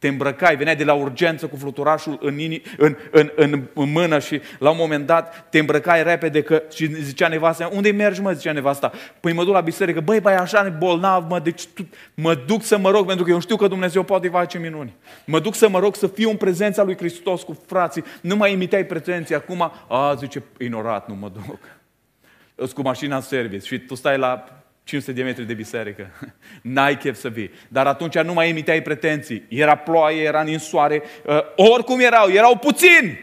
te 0.00 0.08
îmbrăcai, 0.08 0.56
veneai 0.56 0.76
de 0.76 0.84
la 0.84 0.92
urgență 0.92 1.46
cu 1.46 1.56
fluturașul 1.56 2.18
în, 2.22 2.38
in, 2.38 2.62
în, 2.76 2.96
în, 3.10 3.30
în, 3.36 3.62
în 3.74 3.92
mână 3.92 4.18
și 4.18 4.40
la 4.58 4.70
un 4.70 4.76
moment 4.78 5.06
dat 5.06 5.46
te 5.50 5.58
îmbrăcai 5.58 6.02
repede 6.02 6.42
că, 6.42 6.62
și 6.72 6.94
zicea 6.94 7.28
nevasta, 7.28 7.70
unde 7.72 7.90
mergi 7.90 8.20
mă, 8.20 8.32
zicea 8.32 8.52
nevasta, 8.52 8.92
păi 9.20 9.32
mă 9.32 9.44
duc 9.44 9.54
la 9.54 9.60
biserică, 9.60 10.00
băi, 10.00 10.20
băi, 10.20 10.34
așa 10.34 10.68
bolnav, 10.78 11.26
mă, 11.28 11.38
deci 11.38 11.66
tu, 11.66 11.88
mă 12.14 12.34
duc 12.34 12.62
să 12.62 12.78
mă 12.78 12.90
rog, 12.90 13.06
pentru 13.06 13.24
că 13.24 13.30
eu 13.30 13.40
știu 13.40 13.56
că 13.56 13.66
Dumnezeu 13.66 14.02
poate 14.02 14.28
face 14.28 14.58
minuni. 14.58 14.94
Mă 15.24 15.40
duc 15.40 15.54
să 15.54 15.68
mă 15.68 15.78
rog 15.78 15.94
să 15.94 16.06
fiu 16.06 16.30
în 16.30 16.36
prezența 16.36 16.82
lui 16.82 16.96
Hristos 16.96 17.42
cu 17.42 17.64
frații, 17.66 18.04
nu 18.20 18.36
mai 18.36 18.52
imitai 18.52 18.84
pretenții, 18.84 19.34
acum, 19.34 19.72
a, 19.88 20.14
zice, 20.14 20.42
ignorat, 20.58 21.08
nu 21.08 21.14
mă 21.14 21.28
duc. 21.28 21.58
Îți 22.54 22.74
cu 22.74 22.82
mașina 22.82 23.16
în 23.16 23.22
service 23.22 23.66
și 23.66 23.78
tu 23.78 23.94
stai 23.94 24.18
la 24.18 24.59
500 24.90 25.12
de 25.12 25.22
metri 25.22 25.46
de 25.46 25.54
biserică. 25.54 26.10
N-ai 26.62 26.96
chef 26.96 27.18
să 27.18 27.28
vii. 27.28 27.50
Dar 27.68 27.86
atunci 27.86 28.18
nu 28.18 28.32
mai 28.32 28.48
emiteai 28.48 28.82
pretenții. 28.82 29.44
Era 29.48 29.76
ploaie, 29.76 30.22
era 30.22 30.42
ninsoare, 30.42 31.02
uh, 31.26 31.38
oricum 31.56 32.00
erau, 32.00 32.28
erau 32.28 32.56
puțini. 32.56 33.18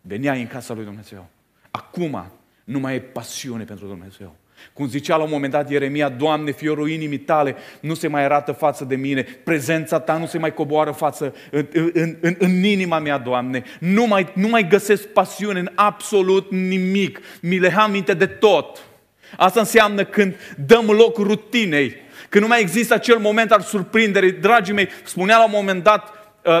Veneai 0.00 0.40
în 0.40 0.46
casa 0.46 0.74
lui 0.74 0.84
Dumnezeu. 0.84 1.26
Acum 1.70 2.32
nu 2.64 2.78
mai 2.78 2.94
e 2.94 3.00
pasiune 3.00 3.64
pentru 3.64 3.86
Dumnezeu. 3.86 4.36
Cum 4.72 4.88
zicea 4.88 5.16
la 5.16 5.22
un 5.22 5.30
moment 5.30 5.52
dat 5.52 5.70
Ieremia, 5.70 6.08
Doamne, 6.08 6.50
fiorul 6.50 6.90
inimii 6.90 7.18
tale 7.18 7.56
nu 7.80 7.94
se 7.94 8.08
mai 8.08 8.24
arată 8.24 8.52
față 8.52 8.84
de 8.84 8.96
mine, 8.96 9.22
prezența 9.22 10.00
ta 10.00 10.16
nu 10.16 10.26
se 10.26 10.38
mai 10.38 10.54
coboară 10.54 10.90
față 10.90 11.34
în, 11.50 11.66
în, 11.72 12.16
în, 12.20 12.34
în 12.38 12.64
inima 12.64 12.98
mea, 12.98 13.18
Doamne. 13.18 13.62
Nu 13.80 14.06
mai, 14.06 14.32
nu 14.34 14.48
mai 14.48 14.68
găsesc 14.68 15.06
pasiune 15.06 15.58
în 15.58 15.70
absolut 15.74 16.50
nimic. 16.50 17.20
Mi 17.40 17.58
le 17.58 17.74
am 17.74 17.90
minte 17.90 18.14
de 18.14 18.26
tot. 18.26 18.87
Asta 19.36 19.60
înseamnă 19.60 20.04
când 20.04 20.34
dăm 20.66 20.90
loc 20.90 21.16
rutinei, 21.16 21.96
când 22.28 22.42
nu 22.42 22.48
mai 22.48 22.60
există 22.60 22.94
acel 22.94 23.18
moment 23.18 23.52
al 23.52 23.60
surprinderii. 23.60 24.32
Dragii 24.32 24.74
mei, 24.74 24.88
spunea 25.04 25.36
la 25.36 25.44
un 25.44 25.50
moment 25.52 25.82
dat 25.82 26.12
uh, 26.44 26.58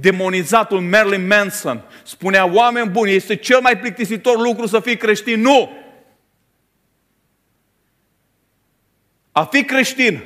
demonizatul 0.00 0.80
Marilyn 0.80 1.26
Manson, 1.26 1.82
spunea, 2.04 2.46
oameni 2.52 2.90
buni, 2.90 3.12
este 3.12 3.36
cel 3.36 3.60
mai 3.60 3.78
plictisitor 3.78 4.38
lucru 4.38 4.66
să 4.66 4.80
fii 4.80 4.96
creștin. 4.96 5.40
Nu! 5.40 5.70
A 9.32 9.44
fi 9.44 9.64
creștin 9.64 10.22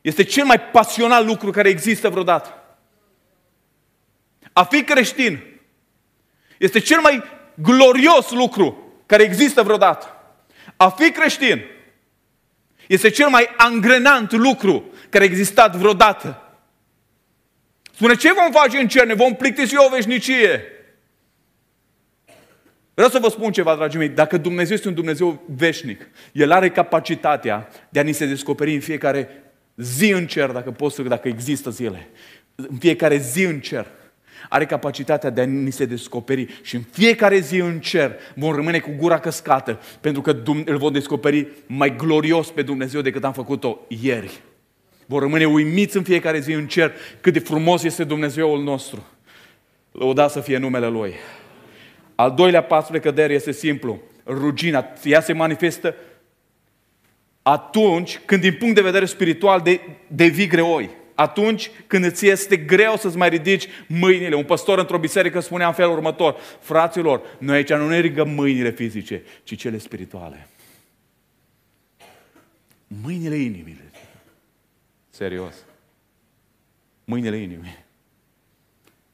este 0.00 0.22
cel 0.22 0.44
mai 0.44 0.60
pasional 0.60 1.26
lucru 1.26 1.50
care 1.50 1.68
există 1.68 2.08
vreodată. 2.08 2.56
A 4.52 4.64
fi 4.64 4.84
creștin 4.84 5.42
este 6.58 6.78
cel 6.78 7.00
mai 7.00 7.22
glorios 7.54 8.30
lucru 8.30 8.94
care 9.06 9.22
există 9.22 9.62
vreodată. 9.62 10.21
A 10.82 10.88
fi 10.88 11.10
creștin 11.10 11.64
este 12.86 13.08
cel 13.10 13.28
mai 13.28 13.48
angrenant 13.56 14.32
lucru 14.32 14.90
care 15.08 15.24
a 15.24 15.26
existat 15.26 15.76
vreodată. 15.76 16.42
Spune, 17.94 18.14
ce 18.14 18.32
vom 18.32 18.52
face 18.52 18.78
în 18.78 18.88
cer? 18.88 19.06
Ne 19.06 19.14
vom 19.14 19.34
plictisi 19.34 19.76
o 19.76 19.88
veșnicie. 19.88 20.64
Vreau 22.94 23.10
să 23.10 23.18
vă 23.18 23.28
spun 23.28 23.52
ceva, 23.52 23.74
dragii 23.74 23.98
mei. 23.98 24.08
Dacă 24.08 24.36
Dumnezeu 24.36 24.74
este 24.74 24.88
un 24.88 24.94
Dumnezeu 24.94 25.42
veșnic, 25.56 26.08
El 26.32 26.52
are 26.52 26.70
capacitatea 26.70 27.68
de 27.88 27.98
a 27.98 28.02
ni 28.02 28.12
se 28.12 28.26
descoperi 28.26 28.74
în 28.74 28.80
fiecare 28.80 29.42
zi 29.76 30.10
în 30.10 30.26
cer, 30.26 30.50
dacă 30.50 30.70
pot 30.70 30.92
să, 30.92 31.02
dacă 31.02 31.28
există 31.28 31.70
zile. 31.70 32.08
În 32.54 32.78
fiecare 32.78 33.16
zi 33.16 33.42
în 33.42 33.60
cer 33.60 33.86
are 34.48 34.66
capacitatea 34.66 35.30
de 35.30 35.40
a 35.40 35.44
ni 35.44 35.70
se 35.70 35.84
descoperi 35.84 36.60
și 36.62 36.74
în 36.74 36.82
fiecare 36.90 37.38
zi 37.38 37.56
în 37.56 37.80
cer 37.80 38.16
vom 38.34 38.54
rămâne 38.54 38.78
cu 38.78 38.90
gura 38.96 39.18
căscată 39.18 39.80
pentru 40.00 40.22
că 40.22 40.36
îl 40.64 40.78
vom 40.78 40.92
descoperi 40.92 41.46
mai 41.66 41.96
glorios 41.96 42.50
pe 42.50 42.62
Dumnezeu 42.62 43.00
decât 43.00 43.24
am 43.24 43.32
făcut-o 43.32 43.78
ieri. 43.88 44.40
Vom 45.06 45.20
rămâne 45.20 45.44
uimiți 45.44 45.96
în 45.96 46.02
fiecare 46.02 46.40
zi 46.40 46.52
în 46.52 46.66
cer 46.66 46.92
cât 47.20 47.32
de 47.32 47.38
frumos 47.38 47.82
este 47.82 48.04
Dumnezeul 48.04 48.62
nostru. 48.62 49.06
Lăuda 49.92 50.28
să 50.28 50.40
fie 50.40 50.58
numele 50.58 50.88
Lui. 50.88 51.14
Al 52.14 52.34
doilea 52.34 52.62
pas 52.62 52.86
spre 52.86 53.00
cădere 53.00 53.32
este 53.32 53.52
simplu. 53.52 54.00
Rugina, 54.26 54.86
ea 55.02 55.20
se 55.20 55.32
manifestă 55.32 55.94
atunci 57.42 58.20
când 58.24 58.40
din 58.40 58.56
punct 58.58 58.74
de 58.74 58.80
vedere 58.80 59.04
spiritual 59.04 59.60
de, 59.60 59.80
devii 60.06 60.46
greoi. 60.46 60.90
Atunci 61.14 61.70
când 61.86 62.04
îți 62.04 62.26
este 62.26 62.56
greu 62.56 62.96
să-ți 62.96 63.16
mai 63.16 63.28
ridici 63.28 63.68
mâinile. 63.86 64.34
Un 64.34 64.44
păstor 64.44 64.78
într-o 64.78 64.98
biserică 64.98 65.40
spunea 65.40 65.66
în 65.66 65.72
felul 65.72 65.92
următor, 65.92 66.36
fraților, 66.60 67.22
noi 67.38 67.56
aici 67.56 67.72
nu 67.72 67.88
ne 67.88 68.00
ridicăm 68.00 68.28
mâinile 68.28 68.70
fizice, 68.70 69.22
ci 69.42 69.56
cele 69.56 69.78
spirituale. 69.78 70.48
Mâinile 72.86 73.36
inimii. 73.36 73.80
Serios. 75.10 75.54
Mâinile 77.04 77.36
inimii. 77.36 77.78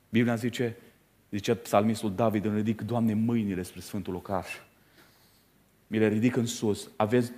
Biblia 0.09 0.35
zice, 0.35 0.77
zice 1.31 1.55
psalmistul 1.55 2.15
David, 2.15 2.45
îmi 2.45 2.57
ridic, 2.57 2.81
Doamne, 2.81 3.15
mâinile 3.15 3.63
spre 3.63 3.81
Sfântul 3.81 4.13
Locaș. 4.13 4.49
Mi 5.87 5.99
le 5.99 6.09
ridic 6.09 6.37
în 6.37 6.47
sus. 6.47 6.91
Aveți 6.97 7.33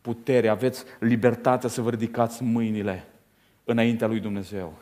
putere, 0.00 0.48
aveți 0.48 0.84
libertatea 0.98 1.68
să 1.68 1.80
vă 1.80 1.90
ridicați 1.90 2.42
mâinile 2.42 3.06
înaintea 3.64 4.06
lui 4.06 4.20
Dumnezeu. 4.20 4.78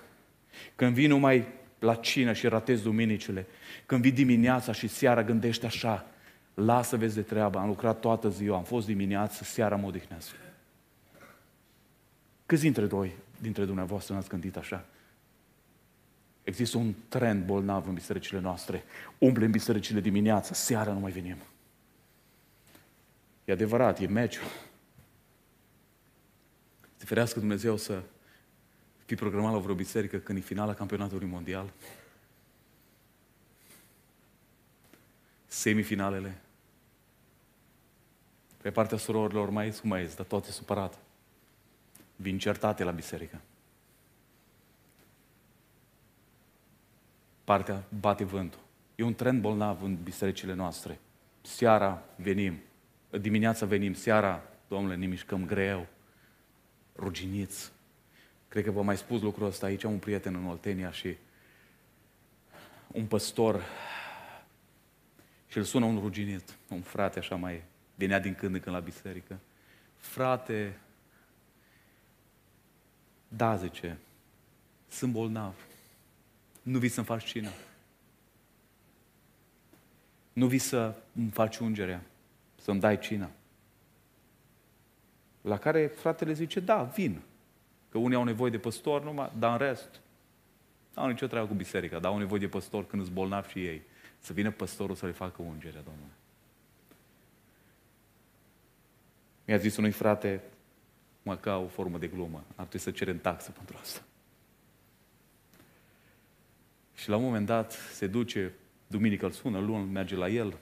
Când 0.77 0.95
vii 0.95 1.07
numai 1.07 1.47
la 1.79 1.95
cină 1.95 2.33
și 2.33 2.49
ratezi 2.49 2.83
duminicile, 2.83 3.47
când 3.87 4.03
vii 4.03 4.13
dimineața 4.13 4.73
și 4.73 4.89
seara 4.89 5.23
gândești 5.23 5.65
așa, 5.65 6.07
lasă 6.55 6.97
vezi 6.97 7.15
de 7.15 7.23
treabă, 7.23 7.59
am 7.59 7.67
lucrat 7.67 8.01
toată 8.01 8.29
ziua, 8.29 8.57
am 8.57 8.65
fost 8.65 8.87
dimineață, 8.87 9.45
seara 9.45 9.77
mă 9.77 9.87
odihnesc. 9.87 10.35
Câți 12.47 12.63
dintre 12.63 12.85
voi, 12.85 13.13
dintre 13.41 13.65
dumneavoastră, 13.65 14.15
n-ați 14.15 14.29
gândit 14.29 14.57
așa? 14.57 14.85
Există 16.43 16.79
un 16.79 16.95
trend 17.09 17.45
bolnav 17.45 17.89
în 17.89 17.95
bisericile 17.95 18.41
noastre. 18.41 18.85
Umblem 19.19 19.51
bisericile 19.51 20.01
dimineața, 20.01 20.55
seara 20.55 20.93
nu 20.93 20.99
mai 20.99 21.11
venim. 21.11 21.37
E 23.45 23.53
adevărat, 23.53 24.01
e 24.01 24.07
meciul. 24.07 24.47
Să 26.97 27.07
ferească 27.07 27.39
Dumnezeu 27.39 27.77
să 27.77 28.03
fi 29.11 29.17
programat 29.17 29.53
la 29.53 29.59
vreo 29.59 29.75
biserică 29.75 30.19
când 30.19 30.39
e 30.39 30.41
finala 30.41 30.75
campionatului 30.75 31.27
mondial. 31.27 31.73
Semifinalele. 35.47 36.41
Pe 38.63 38.71
partea 38.71 38.97
surorilor 38.97 39.51
mai 39.51 39.67
ies 39.67 39.79
cum 39.79 39.89
mai 39.89 40.03
ies, 40.03 40.15
dar 40.15 40.27
toate 40.27 40.51
supărate. 40.51 40.97
Vin 42.17 42.39
certate 42.39 42.85
la 42.85 42.91
biserică. 42.91 43.41
Partea 47.45 47.85
bate 48.01 48.25
vântul. 48.25 48.61
E 48.95 49.03
un 49.03 49.15
trend 49.15 49.41
bolnav 49.41 49.83
în 49.83 50.03
bisericile 50.03 50.55
noastre. 50.55 50.99
Seara 51.41 52.03
venim, 52.17 52.59
dimineața 53.21 53.67
venim, 53.67 53.95
seara, 53.95 54.43
domnule, 54.69 54.97
ne 54.97 55.07
mișcăm 55.07 55.47
greu, 55.47 55.87
ruginiți. 56.97 57.73
Cred 58.51 58.65
că 58.65 58.71
vă 58.71 58.83
mai 58.83 58.97
spus 58.97 59.21
lucrul 59.21 59.47
ăsta 59.47 59.67
aici, 59.67 59.85
am 59.85 59.93
un 59.93 59.99
prieten 59.99 60.35
în 60.35 60.47
Oltenia 60.47 60.91
și 60.91 61.17
un 62.87 63.07
păstor 63.07 63.63
și 65.49 65.57
îl 65.59 65.65
sună 65.65 65.85
un 65.85 65.99
ruginit, 65.99 66.57
un 66.69 66.81
frate 66.81 67.19
așa 67.19 67.35
mai, 67.35 67.63
venea 67.95 68.21
din 68.21 68.35
când 68.35 68.55
în 68.55 68.61
când 68.61 68.75
la 68.75 68.81
biserică. 68.81 69.39
Frate, 69.97 70.79
da, 73.29 73.57
zice, 73.57 73.99
sunt 74.89 75.13
bolnav. 75.13 75.55
Nu 76.63 76.79
vii 76.79 76.89
să-mi 76.89 77.07
faci 77.07 77.25
cină. 77.25 77.51
Nu 80.33 80.47
vii 80.47 80.59
să 80.59 80.95
îmi 81.15 81.31
faci 81.31 81.59
ungerea, 81.59 82.03
să-mi 82.61 82.81
dai 82.81 82.99
cina. 82.99 83.31
La 85.41 85.59
care 85.59 85.87
fratele 85.87 86.33
zice, 86.33 86.61
da, 86.61 86.83
vin. 86.83 87.21
Că 87.91 87.99
unii 87.99 88.17
au 88.17 88.25
nevoie 88.25 88.51
de 88.51 88.59
păstor 88.59 89.05
numai, 89.05 89.33
dar 89.39 89.53
în 89.53 89.67
rest, 89.67 90.01
nu 90.95 91.03
au 91.03 91.09
nicio 91.09 91.27
treabă 91.27 91.47
cu 91.47 91.55
biserica, 91.55 91.99
dar 91.99 92.13
au 92.13 92.19
nevoie 92.19 92.41
de 92.41 92.49
păstor 92.49 92.87
când 92.87 93.03
îți 93.03 93.11
bolnav 93.11 93.47
și 93.49 93.65
ei. 93.65 93.83
Să 94.19 94.33
vină 94.33 94.51
păstorul 94.51 94.95
să 94.95 95.07
le 95.07 95.13
facă 95.13 95.43
ungerea, 95.43 95.81
Domnule. 95.81 96.13
Mi-a 99.45 99.57
zis 99.57 99.77
unui 99.77 99.91
frate, 99.91 100.43
mă 101.23 101.37
ca 101.37 101.57
o 101.57 101.67
formă 101.67 101.99
de 101.99 102.07
glumă, 102.07 102.45
ar 102.49 102.67
trebui 102.67 102.79
să 102.79 102.91
cerem 102.91 103.19
taxă 103.19 103.51
pentru 103.51 103.77
asta. 103.81 104.01
Și 106.95 107.09
la 107.09 107.17
un 107.17 107.23
moment 107.23 107.47
dat 107.47 107.73
se 107.73 108.07
duce, 108.07 108.53
duminică 108.87 109.25
îl 109.25 109.31
sună, 109.31 109.59
luni 109.59 109.91
merge 109.91 110.17
la 110.17 110.29
el, 110.29 110.57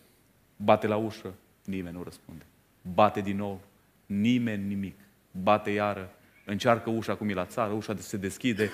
bate 0.57 0.87
la 0.87 0.97
ușă, 0.97 1.35
nimeni 1.65 1.97
nu 1.97 2.03
răspunde. 2.03 2.47
Bate 2.95 3.21
din 3.21 3.37
nou, 3.37 3.61
nimeni 4.07 4.65
nimic. 4.65 4.99
Bate 5.31 5.71
iară, 5.71 6.18
încearcă 6.51 6.91
ușa 6.91 7.15
cum 7.15 7.29
e 7.29 7.35
la 7.35 7.47
țară, 7.47 7.73
ușa 7.73 7.97
se 7.97 8.17
deschide, 8.17 8.71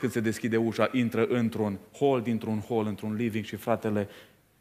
când 0.00 0.12
se 0.12 0.20
deschide 0.20 0.56
ușa, 0.56 0.88
intră 0.92 1.26
într-un 1.26 1.78
hol, 1.92 2.22
dintr-un 2.22 2.60
hol, 2.60 2.86
într-un 2.86 3.14
living 3.14 3.44
și 3.44 3.56
fratele 3.56 4.08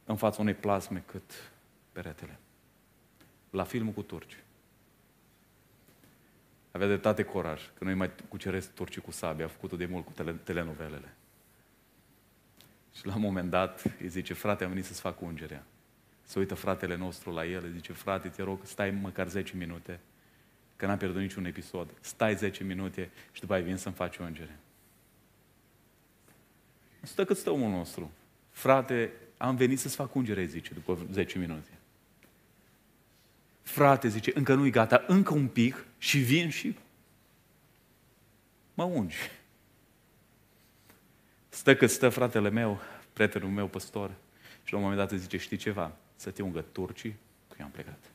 în 0.06 0.15
fața 0.15 0.41
unei 0.41 0.54
plasme 0.54 1.04
cât 1.06 1.51
peretele. 1.91 2.39
La 3.49 3.63
filmul 3.63 3.93
cu 3.93 4.01
turci. 4.01 4.38
Avea 6.71 6.88
de 6.88 6.97
tate 6.97 7.23
coraj, 7.23 7.62
că 7.78 7.84
noi 7.84 7.93
mai 7.93 8.12
cuceresc 8.28 8.73
turcii 8.73 9.01
cu 9.01 9.12
sabia, 9.12 9.45
a 9.45 9.47
făcut-o 9.47 9.75
de 9.75 9.86
mult 9.86 10.06
cu 10.06 10.12
tele, 10.12 10.32
telenovelele. 10.32 11.15
Și 12.95 13.06
la 13.06 13.15
un 13.15 13.21
moment 13.21 13.49
dat 13.49 13.84
îi 14.01 14.08
zice, 14.08 14.34
frate, 14.34 14.63
am 14.63 14.69
venit 14.69 14.86
să-ți 14.86 15.01
fac 15.01 15.21
ungerea. 15.21 15.63
Se 16.23 16.39
uită 16.39 16.56
fratele 16.56 16.95
nostru 16.95 17.32
la 17.32 17.45
el, 17.45 17.63
îi 17.63 17.71
zice, 17.71 17.93
frate, 17.93 18.28
te 18.28 18.43
rog, 18.43 18.60
stai 18.63 18.91
măcar 18.91 19.28
10 19.28 19.56
minute, 19.56 19.99
că 20.75 20.85
n-am 20.85 20.97
pierdut 20.97 21.21
niciun 21.21 21.45
episod. 21.45 21.89
Stai 21.99 22.35
10 22.35 22.63
minute 22.63 23.09
și 23.31 23.39
după 23.39 23.53
aia 23.53 23.63
vin 23.63 23.77
să-mi 23.77 23.95
faci 23.95 24.17
ungere. 24.17 24.59
Stă 27.01 27.25
cât 27.25 27.38
stă 27.38 27.49
omul 27.49 27.69
nostru. 27.69 28.11
Frate, 28.51 29.11
am 29.38 29.55
venit 29.55 29.79
să-ți 29.79 29.95
fac 29.95 30.15
ungere, 30.15 30.45
zice, 30.45 30.73
după 30.73 30.97
10 31.11 31.38
minute. 31.38 31.69
Frate, 33.61 34.07
zice, 34.07 34.31
încă 34.33 34.53
nu-i 34.53 34.69
gata, 34.69 35.03
încă 35.07 35.33
un 35.33 35.47
pic 35.47 35.85
și 35.97 36.17
vin 36.17 36.49
și 36.49 36.77
mă 38.73 38.83
ungi. 38.83 39.15
Stă 41.49 41.75
cât 41.75 41.89
stă 41.89 42.09
fratele 42.09 42.49
meu, 42.49 42.79
prietenul 43.13 43.49
meu 43.49 43.67
păstor, 43.67 44.11
și 44.63 44.71
la 44.71 44.77
un 44.77 44.83
moment 44.83 45.01
dat 45.01 45.11
îți 45.11 45.21
zice, 45.21 45.38
știi 45.38 45.57
ceva? 45.57 45.95
Să 46.15 46.31
te 46.31 46.41
ungă 46.41 46.61
turcii, 46.61 47.15
că 47.47 47.55
eu 47.59 47.65
am 47.65 47.71
plecat. 47.71 48.14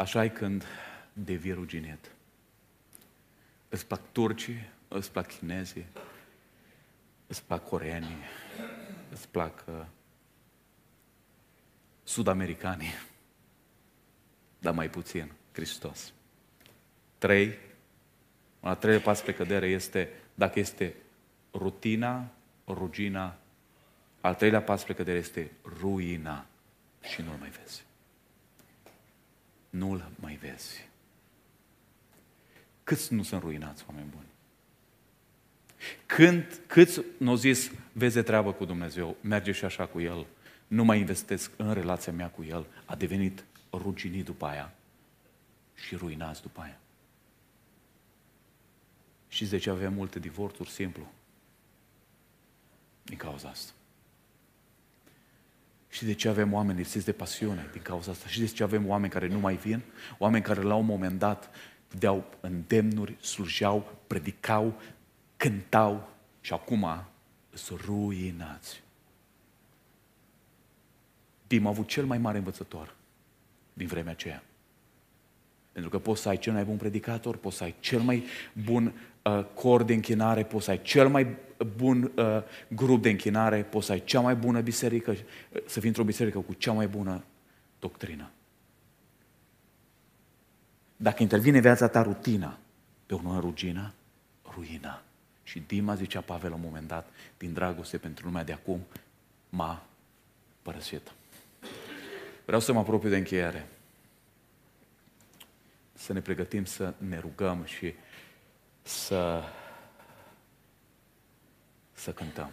Așa 0.00 0.24
e 0.24 0.28
când 0.28 0.64
devii 1.12 1.52
ruginet. 1.52 2.10
Îți 3.68 3.86
plac 3.86 4.00
turcii, 4.12 4.68
îți 4.88 5.12
plac 5.12 5.26
chinezii, 5.26 5.86
îți 7.26 7.42
plac 7.42 7.68
coreanii, 7.68 8.16
îți 9.10 9.28
plac 9.28 9.64
uh, 9.68 9.84
sud-americanii, 12.02 12.92
dar 14.58 14.74
mai 14.74 14.90
puțin 14.90 15.32
Hristos. 15.52 16.12
Trei, 17.18 17.58
un 18.60 18.68
al 18.68 18.76
treilea 18.76 19.02
pas 19.02 19.22
pe 19.22 19.34
cădere 19.34 19.66
este, 19.66 20.08
dacă 20.34 20.58
este 20.58 20.94
rutina, 21.52 22.30
rugina, 22.66 23.36
al 24.20 24.34
treilea 24.34 24.62
pas 24.62 24.84
pe 24.84 24.94
cădere 24.94 25.18
este 25.18 25.50
ruina 25.64 26.46
și 27.02 27.22
nu-l 27.22 27.36
mai 27.36 27.50
vezi 27.50 27.88
nu-l 29.70 30.10
mai 30.20 30.38
vezi. 30.42 30.88
Câți 32.84 33.12
nu 33.14 33.22
sunt 33.22 33.42
ruinați, 33.42 33.84
oameni 33.88 34.08
buni? 34.10 34.26
Când, 36.06 36.60
câți 36.66 37.00
nu 37.18 37.34
zis, 37.34 37.70
vezi 37.92 38.14
de 38.14 38.22
treabă 38.22 38.52
cu 38.52 38.64
Dumnezeu, 38.64 39.16
merge 39.20 39.52
și 39.52 39.64
așa 39.64 39.86
cu 39.86 40.00
El, 40.00 40.26
nu 40.66 40.84
mai 40.84 40.98
investesc 40.98 41.52
în 41.56 41.72
relația 41.72 42.12
mea 42.12 42.30
cu 42.30 42.44
El, 42.44 42.66
a 42.84 42.96
devenit 42.96 43.44
ruginit 43.72 44.24
după 44.24 44.46
aia 44.46 44.74
și 45.74 45.96
ruinați 45.96 46.42
după 46.42 46.60
aia. 46.60 46.78
Și 49.28 49.46
de 49.46 49.58
ce 49.58 49.70
avem 49.70 49.92
multe 49.92 50.18
divorțuri? 50.18 50.70
Simplu. 50.70 51.12
Din 53.02 53.16
cauza 53.16 53.48
asta. 53.48 53.72
Și 55.90 56.04
de 56.04 56.12
ce 56.12 56.28
avem 56.28 56.52
oameni 56.52 56.78
lipsiți 56.78 57.04
de 57.04 57.12
pasiune 57.12 57.68
din 57.72 57.82
cauza 57.82 58.10
asta? 58.10 58.28
Și 58.28 58.40
de 58.40 58.46
ce 58.46 58.62
avem 58.62 58.88
oameni 58.88 59.12
care 59.12 59.26
nu 59.26 59.38
mai 59.38 59.56
vin? 59.56 59.82
Oameni 60.18 60.44
care 60.44 60.62
la 60.62 60.74
un 60.74 60.84
moment 60.84 61.18
dat 61.18 61.50
deau 61.98 62.24
îndemnuri, 62.40 63.16
slujeau, 63.20 63.96
predicau, 64.06 64.80
cântau 65.36 66.08
și 66.40 66.52
acum 66.52 67.04
sunt 67.52 67.80
ruinați. 67.80 68.82
Tim 71.46 71.66
a 71.66 71.68
avut 71.68 71.88
cel 71.88 72.04
mai 72.04 72.18
mare 72.18 72.38
învățător 72.38 72.94
din 73.72 73.86
vremea 73.86 74.12
aceea. 74.12 74.42
Pentru 75.72 75.90
că 75.90 75.98
poți 75.98 76.22
să 76.22 76.28
ai 76.28 76.38
cel 76.38 76.52
mai 76.52 76.64
bun 76.64 76.76
predicator, 76.76 77.36
poți 77.36 77.56
să 77.56 77.62
ai 77.62 77.74
cel 77.80 78.00
mai 78.00 78.24
bun 78.64 78.92
uh, 79.22 79.44
cor 79.54 79.82
de 79.82 79.92
închinare, 79.92 80.44
poți 80.44 80.64
să 80.64 80.70
ai 80.70 80.82
cel 80.82 81.08
mai 81.08 81.36
bun 81.76 82.12
uh, 82.16 82.42
grup 82.68 83.02
de 83.02 83.10
închinare, 83.10 83.62
poți 83.62 83.86
să 83.86 83.92
ai 83.92 84.04
cea 84.04 84.20
mai 84.20 84.34
bună 84.34 84.60
biserică, 84.60 85.16
să 85.66 85.80
fii 85.80 85.88
într-o 85.88 86.04
biserică 86.04 86.38
cu 86.38 86.52
cea 86.52 86.72
mai 86.72 86.88
bună 86.88 87.24
doctrină. 87.78 88.30
Dacă 90.96 91.22
intervine 91.22 91.60
viața 91.60 91.88
ta 91.88 92.02
rutina 92.02 92.58
pe 93.06 93.14
o 93.14 93.20
nouă 93.22 93.40
rugină, 93.40 93.92
ruina. 94.54 95.02
Și 95.42 95.62
Dima, 95.66 95.94
zicea 95.94 96.20
Pavel 96.20 96.50
la 96.50 96.56
un 96.56 96.62
moment 96.64 96.88
dat, 96.88 97.08
din 97.38 97.52
dragoste 97.52 97.98
pentru 97.98 98.26
lumea 98.26 98.44
de 98.44 98.52
acum, 98.52 98.80
m-a 99.48 99.86
părăsit. 100.62 101.12
Vreau 102.44 102.60
să 102.60 102.72
mă 102.72 102.78
apropiu 102.78 103.08
de 103.08 103.16
încheiere. 103.16 103.66
Să 105.92 106.12
ne 106.12 106.20
pregătim 106.20 106.64
să 106.64 106.94
ne 106.98 107.18
rugăm 107.18 107.64
și 107.64 107.94
să, 108.82 109.42
să 112.00 112.12
cântăm. 112.12 112.50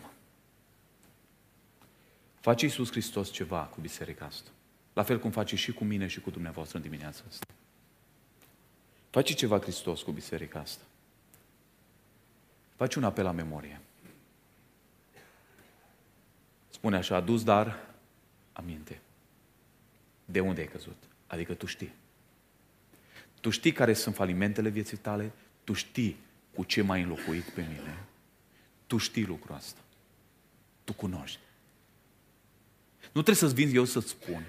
Face 2.40 2.66
Iisus 2.66 2.90
Hristos 2.92 3.32
ceva 3.32 3.64
cu 3.64 3.82
biserica 3.82 4.26
asta. 4.26 4.50
La 4.94 5.04
fel 5.04 5.20
cum 5.20 5.32
face 5.32 5.56
și 5.56 5.74
cu 5.74 5.84
mine 5.84 6.08
și 6.08 6.22
cu 6.22 6.30
dumneavoastră 6.30 6.78
în 6.78 6.84
dimineața 6.84 7.24
asta. 7.30 7.46
Face 9.10 9.34
ceva 9.34 9.60
Hristos 9.60 10.02
cu 10.02 10.12
biserica 10.12 10.60
asta. 10.60 10.84
Face 12.76 12.98
un 12.98 13.04
apel 13.04 13.24
la 13.24 13.32
memorie. 13.32 13.82
Spune 16.70 16.96
așa, 16.96 17.16
adus 17.16 17.44
dar 17.44 17.86
aminte. 18.54 19.00
De 20.26 20.40
unde 20.40 20.62
ai 20.62 20.68
căzut? 20.68 21.04
Adică 21.28 21.54
tu 21.54 21.66
știi. 21.66 21.94
Tu 23.42 23.50
știi 23.50 23.72
care 23.72 23.94
sunt 23.94 24.16
falimentele 24.16 24.70
vieții 24.70 24.98
tale, 24.98 25.32
tu 25.64 25.74
știi 25.74 26.18
cu 26.56 26.64
ce 26.64 26.82
m-ai 26.82 27.02
înlocuit 27.02 27.44
pe 27.44 27.62
mine. 27.62 28.07
Tu 28.88 28.98
știi 28.98 29.26
lucrul 29.26 29.56
ăsta. 29.56 29.80
Tu 30.84 30.94
cunoști. 30.94 31.40
Nu 33.02 33.22
trebuie 33.22 33.36
să-ți 33.36 33.54
vin 33.54 33.76
eu 33.76 33.86
să-ți 33.86 34.08
spun. 34.08 34.44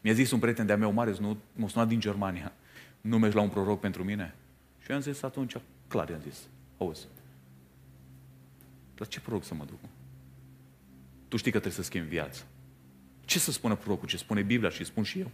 Mi-a 0.00 0.12
zis 0.12 0.30
un 0.30 0.38
prieten 0.38 0.66
de-a 0.66 0.76
meu 0.76 0.92
mare, 0.92 1.16
nu, 1.20 1.36
m-a 1.52 1.68
sunat 1.68 1.88
din 1.88 2.00
Germania, 2.00 2.52
nu 3.00 3.18
mergi 3.18 3.36
la 3.36 3.42
un 3.42 3.48
proroc 3.48 3.80
pentru 3.80 4.04
mine? 4.04 4.34
Și 4.82 4.90
eu 4.90 4.96
am 4.96 5.02
zis 5.02 5.22
atunci, 5.22 5.56
clar 5.88 6.08
i-am 6.08 6.20
zis, 6.20 6.38
auzi, 6.78 7.06
la 8.96 9.04
ce 9.04 9.20
proroc 9.20 9.44
să 9.44 9.54
mă 9.54 9.64
duc? 9.64 9.78
Tu 11.28 11.36
știi 11.36 11.52
că 11.52 11.58
trebuie 11.58 11.82
să 11.82 11.88
schimbi 11.88 12.08
viața. 12.08 12.42
Ce 13.24 13.38
să 13.38 13.52
spună 13.52 13.76
prorocul? 13.76 14.08
Ce 14.08 14.16
spune 14.16 14.42
Biblia 14.42 14.70
și 14.70 14.84
spun 14.84 15.02
și 15.02 15.20
eu? 15.20 15.30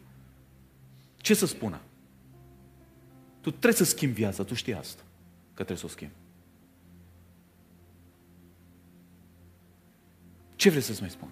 Ce 1.16 1.34
să 1.34 1.46
spună? 1.46 1.80
Tu 3.40 3.50
trebuie 3.50 3.72
să 3.72 3.84
schimbi 3.84 4.14
viața, 4.14 4.42
tu 4.42 4.54
știi 4.54 4.74
asta, 4.74 5.02
că 5.46 5.54
trebuie 5.54 5.76
să 5.76 5.86
o 5.86 5.88
schimbi. 5.88 6.14
Ce 10.64 10.70
vreți 10.70 10.86
să-ți 10.86 11.00
mai 11.00 11.10
spun? 11.10 11.28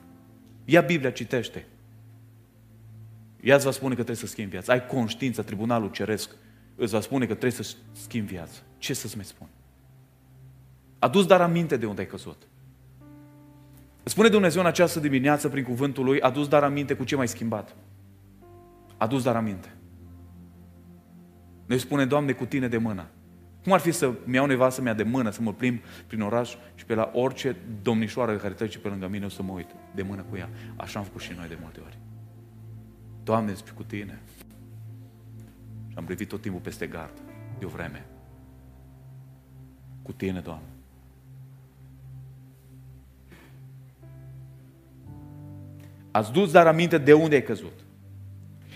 Ia 0.65 0.81
Biblia, 0.81 1.11
citește. 1.11 1.67
Ea 3.41 3.55
îți 3.55 3.65
va 3.65 3.71
spune 3.71 3.95
că 3.95 4.03
trebuie 4.03 4.17
să 4.17 4.27
schimbi 4.27 4.51
viața. 4.51 4.73
Ai 4.73 4.87
conștiință, 4.87 5.43
tribunalul 5.43 5.91
ceresc 5.91 6.31
îți 6.77 6.93
va 6.93 7.01
spune 7.01 7.27
că 7.27 7.35
trebuie 7.35 7.65
să 7.65 7.75
schimbi 7.93 8.33
viața. 8.33 8.61
Ce 8.79 8.95
să-ți 8.95 9.17
mai 9.17 9.25
spun? 9.25 9.47
Adus 10.99 11.27
dar 11.27 11.41
aminte 11.41 11.77
de 11.77 11.87
unde 11.87 12.01
ai 12.01 12.07
căzut. 12.07 12.43
Spune 14.03 14.29
Dumnezeu 14.29 14.61
în 14.61 14.67
această 14.67 15.01
dimineață 15.01 15.49
prin 15.49 15.65
cuvântul 15.65 16.05
Lui, 16.05 16.21
adus 16.21 16.49
dar 16.49 16.63
aminte 16.63 16.95
cu 16.95 17.05
ce 17.05 17.17
mai 17.17 17.29
schimbat. 17.29 17.77
Adus 18.97 19.23
dar 19.23 19.37
aminte. 19.37 19.75
Noi 21.67 21.79
spune, 21.79 22.07
Doamne, 22.07 22.33
cu 22.33 22.45
tine 22.45 22.69
de 22.69 22.77
mână. 22.77 23.07
Cum 23.63 23.73
ar 23.73 23.81
fi 23.81 23.91
să-mi 23.91 24.35
iau 24.35 24.47
nevastă 24.47 24.81
mea 24.81 24.95
de 24.95 25.03
mână, 25.03 25.31
să 25.31 25.43
mă 25.43 25.53
plimb 25.53 25.81
prin 26.07 26.21
oraș 26.21 26.55
și 26.75 26.85
pe 26.85 26.95
la 26.95 27.11
orice 27.15 27.57
domnișoară 27.83 28.37
care 28.37 28.55
trece 28.55 28.79
pe 28.79 28.89
lângă 28.89 29.09
mine 29.09 29.25
o 29.25 29.29
să 29.29 29.43
mă 29.43 29.53
uit 29.53 29.69
de 29.95 30.03
mână 30.03 30.25
cu 30.31 30.37
ea. 30.37 30.49
Așa 30.77 30.99
am 30.99 31.05
făcut 31.05 31.21
și 31.21 31.33
noi 31.37 31.49
de 31.49 31.59
multe 31.61 31.81
ori. 31.85 31.99
Doamne, 33.25 33.51
ești 33.51 33.71
cu 33.71 33.83
tine. 33.83 34.21
Și 35.89 35.95
am 35.95 36.05
privit 36.05 36.29
tot 36.29 36.41
timpul 36.41 36.61
peste 36.61 36.87
gard, 36.87 37.23
de 37.59 37.65
o 37.65 37.69
vreme. 37.69 38.07
Cu 40.03 40.13
tine, 40.13 40.41
Doamne. 40.41 40.67
Ați 46.11 46.33
dus 46.33 46.51
dar 46.51 46.67
aminte 46.67 46.99
de 46.99 47.13
unde 47.13 47.35
ai 47.35 47.43
căzut. 47.43 47.73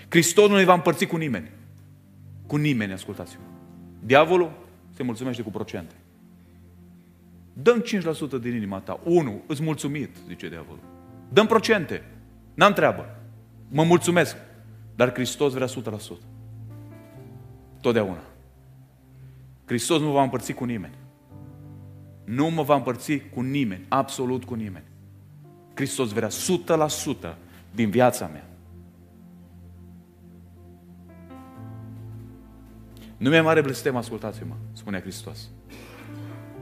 Hristos 0.09 0.49
nu 0.49 0.55
ne 0.55 0.63
va 0.63 0.73
împărți 0.73 1.05
cu 1.05 1.15
nimeni. 1.15 1.49
Cu 2.47 2.55
nimeni, 2.55 2.93
ascultați-mă. 2.93 3.43
Diavolul 3.99 4.66
se 4.97 5.03
mulțumește 5.03 5.41
cu 5.41 5.49
procente. 5.49 5.95
Dăm 7.53 7.83
5% 8.37 8.41
din 8.41 8.55
inima 8.55 8.79
ta. 8.79 8.99
Unu, 9.03 9.41
îți 9.47 9.63
mulțumit, 9.63 10.09
zice 10.27 10.49
diavolul. 10.49 10.83
Dăm 11.29 11.45
procente. 11.47 12.03
N-am 12.53 12.73
treabă. 12.73 13.15
Mă 13.69 13.83
mulțumesc. 13.83 14.35
Dar 14.95 15.13
Hristos 15.13 15.53
vrea 15.53 15.67
100%. 15.67 15.69
Totdeauna. 17.81 18.21
Hristos 19.65 20.01
nu 20.01 20.11
va 20.11 20.23
împărți 20.23 20.53
cu 20.53 20.63
nimeni. 20.63 20.93
Nu 22.23 22.49
mă 22.49 22.63
va 22.63 22.75
împărți 22.75 23.17
cu 23.17 23.41
nimeni, 23.41 23.85
absolut 23.87 24.43
cu 24.43 24.53
nimeni. 24.53 24.85
Hristos 25.73 26.11
vrea 26.11 26.29
100% 27.33 27.35
din 27.71 27.89
viața 27.89 28.27
mea. 28.27 28.49
Nu 33.17 33.29
mi-e 33.29 33.41
mare 33.41 33.61
blestem, 33.61 33.95
ascultați-mă, 33.95 34.53
spunea 34.73 34.99
Hristos. 34.99 35.49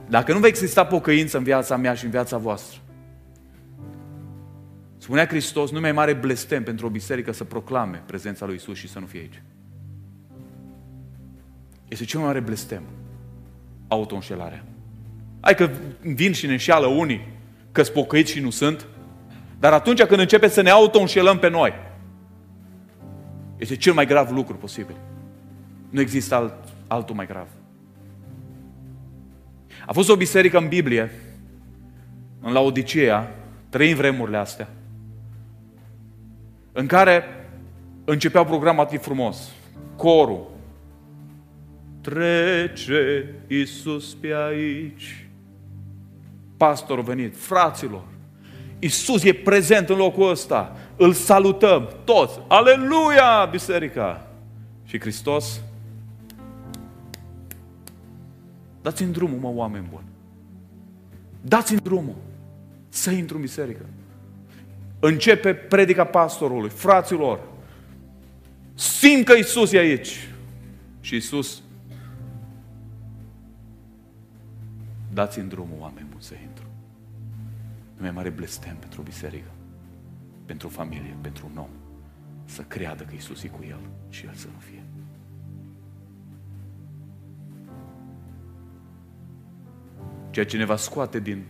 Dacă 0.08 0.32
nu 0.32 0.38
va 0.38 0.46
exista 0.46 0.86
pocăință 0.86 1.36
în 1.36 1.42
viața 1.42 1.76
mea 1.76 1.94
și 1.94 2.04
în 2.04 2.10
viața 2.10 2.36
voastră, 2.36 2.80
spunea 4.98 5.26
Hristos, 5.26 5.70
nu 5.70 5.80
mi-e 5.80 5.90
mare 5.90 6.12
blestem 6.12 6.62
pentru 6.62 6.86
o 6.86 6.90
biserică 6.90 7.32
să 7.32 7.44
proclame 7.44 8.02
prezența 8.06 8.46
lui 8.46 8.54
Isus 8.54 8.76
și 8.76 8.88
să 8.88 8.98
nu 8.98 9.06
fie 9.06 9.20
aici. 9.20 9.42
Este 11.88 12.04
cel 12.04 12.18
mai 12.18 12.28
mare 12.28 12.40
blestem. 12.40 12.82
Auto-înșelarea. 13.88 14.64
Hai 15.40 15.54
că 15.54 15.70
vin 16.00 16.32
și 16.32 16.46
ne 16.46 16.52
înșeală 16.52 16.86
unii 16.86 17.28
că 17.72 17.82
spocăiți 17.82 18.30
și 18.30 18.40
nu 18.40 18.50
sunt, 18.50 18.86
dar 19.58 19.72
atunci 19.72 20.02
când 20.02 20.20
începe 20.20 20.48
să 20.48 20.60
ne 20.60 20.70
auto-înșelăm 20.70 21.38
pe 21.38 21.48
noi, 21.48 21.72
este 23.56 23.76
cel 23.76 23.92
mai 23.92 24.06
grav 24.06 24.30
lucru 24.30 24.54
posibil. 24.54 24.96
Nu 25.96 26.02
există 26.02 26.34
alt, 26.34 26.54
altul 26.86 27.14
mai 27.14 27.26
grav. 27.26 27.46
A 29.86 29.92
fost 29.92 30.08
o 30.08 30.16
biserică 30.16 30.58
în 30.58 30.68
Biblie, 30.68 31.10
în 32.40 32.52
Laodicea, 32.52 33.30
trei 33.68 33.94
vremurile 33.94 34.36
astea, 34.36 34.68
în 36.72 36.86
care 36.86 37.24
începeau 38.04 38.44
programul 38.44 38.84
atât 38.84 39.02
frumos. 39.02 39.50
Corul, 39.96 40.50
Trece 42.00 43.34
Iisus 43.46 44.14
pe 44.14 44.34
aici. 44.48 45.28
Pastorul 46.56 47.04
venit, 47.04 47.36
fraților, 47.36 48.04
Iisus 48.78 49.22
e 49.22 49.32
prezent 49.32 49.88
în 49.88 49.96
locul 49.96 50.30
ăsta. 50.30 50.76
Îl 50.96 51.12
salutăm 51.12 51.88
toți. 52.04 52.40
Aleluia, 52.48 53.48
biserica! 53.50 54.26
Și 54.84 55.00
Hristos, 55.00 55.60
dați-mi 58.86 59.12
drumul, 59.12 59.38
mă, 59.38 59.48
oameni 59.48 59.86
buni. 59.90 60.04
Dați-mi 61.40 61.80
drumul 61.80 62.16
să 62.88 63.10
intru 63.10 63.36
în 63.36 63.42
biserică. 63.42 63.86
Începe 64.98 65.54
predica 65.54 66.04
pastorului, 66.04 66.68
fraților. 66.68 67.40
Simt 68.74 69.24
că 69.24 69.32
Iisus 69.36 69.72
e 69.72 69.78
aici. 69.78 70.28
Și 71.00 71.14
Iisus 71.14 71.62
Dați-mi 75.12 75.48
drumul, 75.48 75.76
oameni 75.78 76.06
buni, 76.10 76.22
să 76.22 76.34
intru. 76.42 76.66
Nu 77.96 78.02
mai 78.02 78.10
mare 78.10 78.28
blestem 78.28 78.76
pentru 78.76 79.00
o 79.00 79.04
biserică, 79.04 79.50
pentru 80.44 80.66
o 80.66 80.70
familie, 80.70 81.16
pentru 81.20 81.50
un 81.52 81.58
om, 81.58 81.70
să 82.44 82.62
creadă 82.62 83.02
că 83.02 83.14
Isus 83.14 83.42
e 83.42 83.48
cu 83.48 83.64
el 83.68 83.80
și 84.08 84.26
el 84.26 84.34
să 84.34 84.46
nu 84.46 84.58
fie. 84.58 84.85
Ceea 90.36 90.48
ce 90.48 90.56
ne 90.56 90.64
va 90.64 90.76
scoate 90.76 91.20
din 91.20 91.44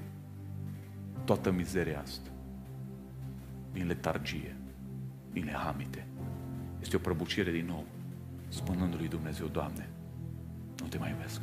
toată 1.24 1.51
mizeria 1.51 2.01
asta, 2.01 2.30
din 3.72 3.87
letargie, 3.87 4.57
din 5.32 5.45
lehamite, 5.45 6.07
este 6.80 6.97
o 6.97 6.99
prăbucire 6.99 7.51
din 7.51 7.66
nou, 7.66 7.84
spunându-lui 8.49 9.09
Dumnezeu, 9.09 9.47
Doamne, 9.47 9.89
nu 10.80 10.87
te 10.87 10.99
mai 10.99 11.11
iubesc 11.11 11.41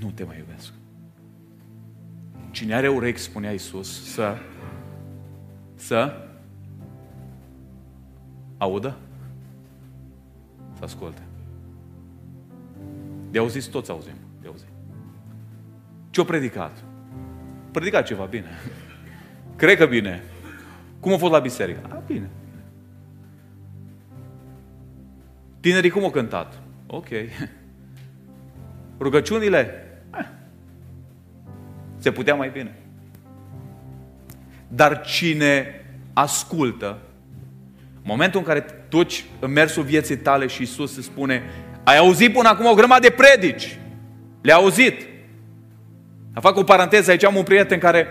nu 0.00 0.10
te 0.10 0.24
mai 0.24 0.38
iubesc. 0.38 0.72
Cine 2.50 2.74
are 2.74 2.88
urechi, 2.88 3.18
spunea 3.18 3.52
Iisus, 3.52 4.12
să, 4.12 4.36
să 5.74 6.28
audă, 8.58 8.96
să 10.78 10.84
asculte. 10.84 11.22
De 13.30 13.38
auzit, 13.38 13.66
toți 13.68 13.90
auzim. 13.90 14.14
De 14.40 14.46
auzit. 14.46 14.75
Ce-o 16.16 16.24
predicat? 16.24 16.76
Predicat 17.70 18.06
ceva, 18.06 18.24
bine. 18.24 18.48
Cred 19.56 19.76
că 19.76 19.86
bine. 19.86 20.22
Cum 21.00 21.12
a 21.12 21.16
fost 21.16 21.32
la 21.32 21.38
biserică? 21.38 21.80
A, 21.88 22.02
bine. 22.06 22.30
Tinerii 25.60 25.90
cum 25.90 26.04
au 26.04 26.10
cântat? 26.10 26.62
Ok. 26.86 27.06
Rugăciunile? 29.00 29.86
Eh. 30.18 30.26
Se 31.98 32.12
putea 32.12 32.34
mai 32.34 32.50
bine. 32.50 32.74
Dar 34.68 35.00
cine 35.00 35.84
ascultă, 36.12 36.98
în 37.94 38.02
momentul 38.04 38.40
în 38.40 38.46
care 38.46 38.60
tu 38.88 39.06
în 39.38 39.52
mersul 39.52 39.82
vieții 39.82 40.16
tale 40.16 40.46
și 40.46 40.62
Isus 40.62 40.96
îți 40.96 41.06
spune, 41.06 41.42
ai 41.84 41.96
auzit 41.96 42.32
până 42.32 42.48
acum 42.48 42.66
o 42.66 42.74
grămadă 42.74 43.00
de 43.00 43.14
predici, 43.14 43.78
le-ai 44.40 44.58
auzit. 44.58 45.14
Fac 46.40 46.56
o 46.56 46.62
paranteză, 46.62 47.10
aici 47.10 47.24
am 47.24 47.36
un 47.36 47.42
prieten 47.42 47.78
care, 47.78 48.06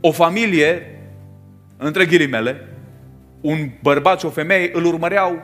o 0.00 0.12
familie, 0.12 0.98
între 1.76 2.04
ghilimele, 2.04 2.68
un 3.40 3.70
bărbat 3.82 4.18
și 4.20 4.26
o 4.26 4.30
femeie 4.30 4.70
îl 4.72 4.84
urmăreau 4.84 5.42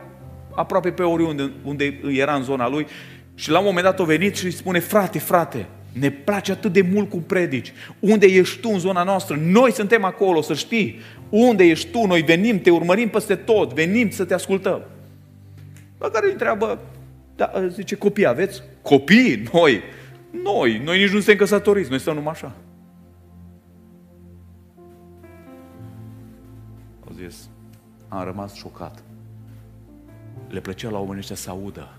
aproape 0.54 0.90
pe 0.90 1.02
oriunde 1.02 1.50
unde 1.64 2.00
era 2.08 2.34
în 2.34 2.42
zona 2.42 2.68
lui 2.68 2.86
și 3.34 3.50
la 3.50 3.58
un 3.58 3.64
moment 3.64 3.84
dat 3.84 4.00
a 4.00 4.04
venit 4.04 4.36
și 4.36 4.44
îi 4.44 4.50
spune, 4.50 4.78
frate, 4.78 5.18
frate, 5.18 5.66
ne 5.92 6.10
place 6.10 6.52
atât 6.52 6.72
de 6.72 6.88
mult 6.92 7.10
cum 7.10 7.22
predici. 7.22 7.72
Unde 7.98 8.26
ești 8.26 8.60
tu 8.60 8.70
în 8.72 8.78
zona 8.78 9.02
noastră? 9.02 9.38
Noi 9.42 9.72
suntem 9.72 10.04
acolo, 10.04 10.42
să 10.42 10.54
știi. 10.54 11.00
Unde 11.28 11.64
ești 11.64 11.90
tu? 11.90 12.06
Noi 12.06 12.22
venim, 12.22 12.60
te 12.60 12.70
urmărim 12.70 13.08
peste 13.08 13.34
tot, 13.34 13.72
venim 13.72 14.10
să 14.10 14.24
te 14.24 14.34
ascultăm. 14.34 14.82
La 15.98 16.08
care 16.08 16.26
îi 16.26 16.32
întreabă, 16.32 16.78
da, 17.36 17.52
zice, 17.68 17.94
copii 17.94 18.26
aveți? 18.26 18.62
Copii? 18.82 19.42
Noi? 19.52 19.82
Noi, 20.30 20.78
noi 20.78 20.98
nici 20.98 21.10
nu 21.10 21.16
suntem 21.16 21.36
căsătoriți, 21.36 21.90
noi 21.90 21.98
stăm 21.98 22.14
numai 22.14 22.32
așa. 22.32 22.56
Au 27.06 27.12
zis, 27.14 27.48
am 28.08 28.24
rămas 28.24 28.54
șocat. 28.54 29.02
Le 30.48 30.60
plăcea 30.60 30.90
la 30.90 30.98
oamenii 30.98 31.18
ăștia 31.18 31.36
să 31.36 31.50
audă, 31.50 31.94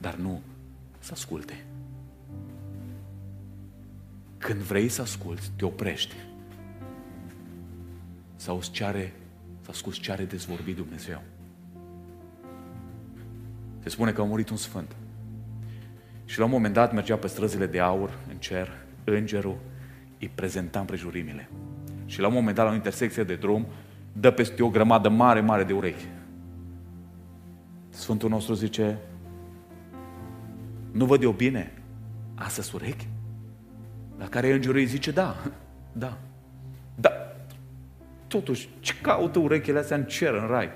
dar 0.00 0.14
nu 0.14 0.40
să 0.98 1.10
asculte. 1.14 1.64
Când 4.38 4.60
vrei 4.60 4.88
să 4.88 5.02
asculți, 5.02 5.50
te 5.56 5.64
oprești. 5.64 6.14
Sau 8.36 8.56
îți 8.56 8.70
ceare, 8.70 9.12
să 9.60 9.70
asculți 9.70 10.00
ce 10.00 10.12
are 10.12 10.24
dezvorbit 10.24 10.76
Dumnezeu. 10.76 11.22
Se 13.82 13.88
spune 13.88 14.12
că 14.12 14.20
a 14.20 14.24
murit 14.24 14.48
un 14.48 14.56
sfânt. 14.56 14.96
Și 16.32 16.38
la 16.38 16.44
un 16.44 16.50
moment 16.50 16.74
dat 16.74 16.92
mergea 16.92 17.16
pe 17.16 17.26
străzile 17.26 17.66
de 17.66 17.80
aur, 17.80 18.10
în 18.30 18.36
cer, 18.36 18.70
îngerul 19.04 19.56
îi 20.20 20.30
prezenta 20.34 20.78
împrejurimile. 20.80 21.48
Și 22.06 22.20
la 22.20 22.26
un 22.26 22.32
moment 22.32 22.56
dat, 22.56 22.64
la 22.64 22.70
o 22.70 22.74
intersecție 22.74 23.22
de 23.22 23.34
drum, 23.34 23.66
dă 24.12 24.30
peste 24.30 24.62
o 24.62 24.68
grămadă 24.68 25.08
mare, 25.08 25.40
mare 25.40 25.64
de 25.64 25.72
urechi. 25.72 26.06
Sfântul 27.88 28.28
nostru 28.28 28.54
zice, 28.54 28.98
nu 30.92 31.04
văd 31.04 31.22
eu 31.22 31.30
bine, 31.30 31.72
astea 32.34 32.62
sunt 32.62 32.82
urechi? 32.82 33.08
La 34.18 34.28
care 34.28 34.52
îngerul 34.52 34.76
îi 34.76 34.86
zice, 34.86 35.10
da, 35.10 35.36
da, 35.92 36.18
da. 36.94 37.12
Totuși, 38.26 38.68
ce 38.80 38.94
caută 39.02 39.38
urechile 39.38 39.78
astea 39.78 39.96
în 39.96 40.04
cer, 40.04 40.34
în 40.34 40.46
rai? 40.46 40.68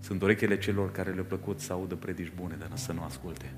Sunt 0.00 0.22
urechile 0.22 0.58
celor 0.58 0.92
care 0.92 1.10
le-a 1.10 1.24
plăcut 1.24 1.60
să 1.60 1.72
audă 1.72 1.94
predici 1.94 2.32
bune, 2.36 2.54
dar 2.58 2.68
să 2.74 2.92
nu 2.92 3.02
asculte. 3.02 3.52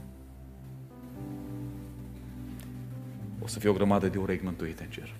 O 3.42 3.46
să 3.46 3.58
fie 3.58 3.68
o 3.68 3.72
grămadă 3.72 4.08
de 4.08 4.18
urechi 4.18 4.44
mântuite 4.44 4.82
în 4.82 4.90
cer. 4.90 5.14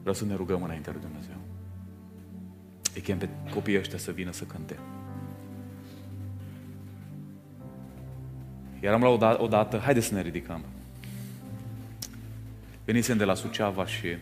Vreau 0.00 0.14
să 0.14 0.24
ne 0.24 0.34
rugăm 0.34 0.62
înaintea 0.62 0.92
lui 0.92 1.00
Dumnezeu. 1.00 1.36
Îi 2.94 3.00
chem 3.00 3.18
pe 3.18 3.28
copiii 3.52 3.78
ăștia 3.78 3.98
să 3.98 4.12
vină 4.12 4.32
să 4.32 4.44
cânte. 4.44 4.78
Eram 8.80 9.02
la 9.02 9.08
o, 9.08 9.16
da- 9.16 9.36
o 9.40 9.46
dată, 9.46 9.78
haideți 9.78 10.06
să 10.06 10.14
ne 10.14 10.22
ridicăm. 10.22 10.64
Venisem 12.84 13.16
de 13.16 13.24
la 13.24 13.34
Suceava 13.34 13.86
și 13.86 14.16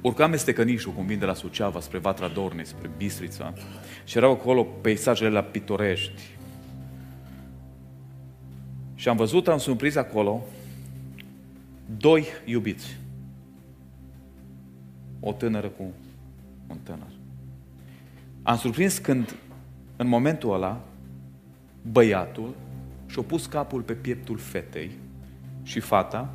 urcam 0.00 0.32
este 0.32 0.52
cănișul, 0.52 0.92
cum 0.92 1.06
vin 1.06 1.18
de 1.18 1.24
la 1.24 1.34
Suceava 1.34 1.80
spre 1.80 1.98
Vatra 1.98 2.28
Dorne, 2.28 2.62
spre 2.62 2.90
Bistrița 2.96 3.52
și 4.04 4.16
erau 4.16 4.32
acolo 4.32 4.64
peisajele 4.64 5.30
la 5.30 5.42
pitorești. 5.42 6.37
Și 8.98 9.08
am 9.08 9.16
văzut, 9.16 9.48
am 9.48 9.58
surprins 9.58 9.94
acolo 9.94 10.42
doi 11.96 12.26
iubiți. 12.44 12.96
O 15.20 15.32
tânără 15.32 15.68
cu 15.68 15.82
un 16.66 16.76
tânăr. 16.82 17.10
Am 18.42 18.56
surprins 18.56 18.98
când, 18.98 19.34
în 19.96 20.06
momentul 20.06 20.54
ăla, 20.54 20.80
băiatul 21.82 22.54
și-a 23.06 23.22
pus 23.22 23.46
capul 23.46 23.82
pe 23.82 23.92
pieptul 23.92 24.38
fetei 24.38 24.90
și 25.62 25.80
fata, 25.80 26.32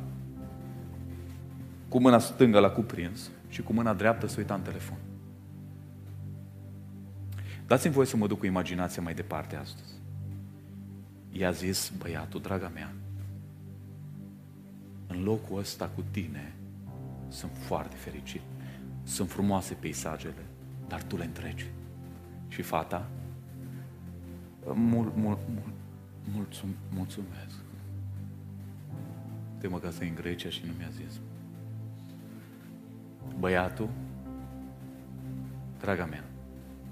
cu 1.88 2.00
mâna 2.00 2.18
stângă 2.18 2.58
la 2.58 2.70
cuprins 2.70 3.30
și 3.48 3.62
cu 3.62 3.72
mâna 3.72 3.94
dreaptă 3.94 4.26
să 4.26 4.34
uita 4.38 4.54
în 4.54 4.62
telefon. 4.62 4.98
Dați-mi 7.66 7.92
voie 7.92 8.06
să 8.06 8.16
mă 8.16 8.26
duc 8.26 8.38
cu 8.38 8.46
imaginația 8.46 9.02
mai 9.02 9.14
departe 9.14 9.56
astăzi. 9.56 9.93
I-a 11.36 11.50
zis 11.50 11.92
băiatul, 11.98 12.40
draga 12.40 12.68
mea, 12.68 12.92
în 15.06 15.22
locul 15.22 15.58
ăsta 15.58 15.88
cu 15.88 16.04
tine 16.10 16.54
sunt 17.28 17.50
foarte 17.54 17.96
fericit. 17.96 18.40
Sunt 19.02 19.30
frumoase 19.30 19.74
peisajele, 19.74 20.44
dar 20.88 21.02
tu 21.02 21.16
le 21.16 21.24
întregi. 21.24 21.70
Și 22.48 22.62
fata 22.62 23.08
mult, 24.64 25.16
mult, 25.16 25.38
mult, 25.48 25.74
mulțum, 26.32 26.68
mulțumesc. 26.94 27.54
Te 29.58 29.68
mă 29.68 29.78
casă 29.78 30.02
în 30.02 30.14
Grecia 30.14 30.48
și 30.48 30.62
nu 30.66 30.72
mi-a 30.78 30.90
zis. 30.90 31.20
Băiatul, 33.38 33.88
draga 35.80 36.04
mea, 36.04 36.24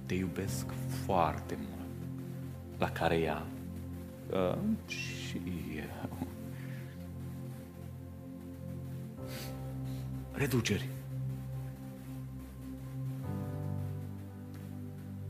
te 0.07 0.15
iubesc 0.15 0.67
foarte 1.05 1.57
mult. 1.59 1.71
La 2.79 2.91
care 2.91 3.19
ea, 3.19 3.47
uh, 4.31 4.59
și 4.87 5.41
eu. 5.77 6.27
Reduceri. 10.33 10.89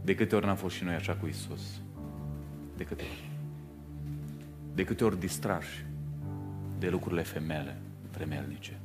De 0.05 0.15
câte 0.15 0.37
ori 0.37 0.47
n-am 0.47 0.57
fost 0.57 0.77
și 0.77 0.85
noi 0.85 0.95
așa 0.95 1.15
cu 1.15 1.27
Isus? 1.27 1.81
De 2.77 2.85
câte 2.85 3.03
ori? 3.03 3.31
De 4.75 4.85
câte 4.85 5.05
ori 5.05 5.21
distrași 5.21 5.85
de 6.79 6.89
lucrurile 6.89 7.23
femele, 7.23 7.77
vremelnice? 8.13 8.81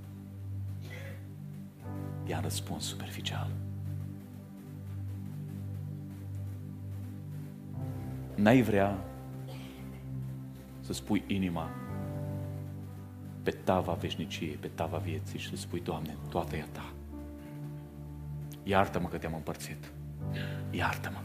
I-am 2.26 2.42
răspuns 2.42 2.86
superficial. 2.86 3.50
N-ai 8.36 8.62
vrea 8.62 8.98
să 10.88 10.94
spui 10.94 11.24
inima 11.28 11.70
pe 13.44 13.52
tava 13.52 13.94
veșniciei, 13.94 14.56
pe 14.56 14.68
tava 14.68 14.98
vieții 14.98 15.40
și 15.40 15.50
să 15.50 15.56
spui, 15.56 15.82
Doamne, 15.82 16.18
toată 16.30 16.56
e 16.56 16.66
Ta. 16.72 16.94
Iartă-mă 18.64 19.08
că 19.08 19.18
te-am 19.18 19.34
împărțit. 19.34 19.92
Iartă-mă. 20.72 21.22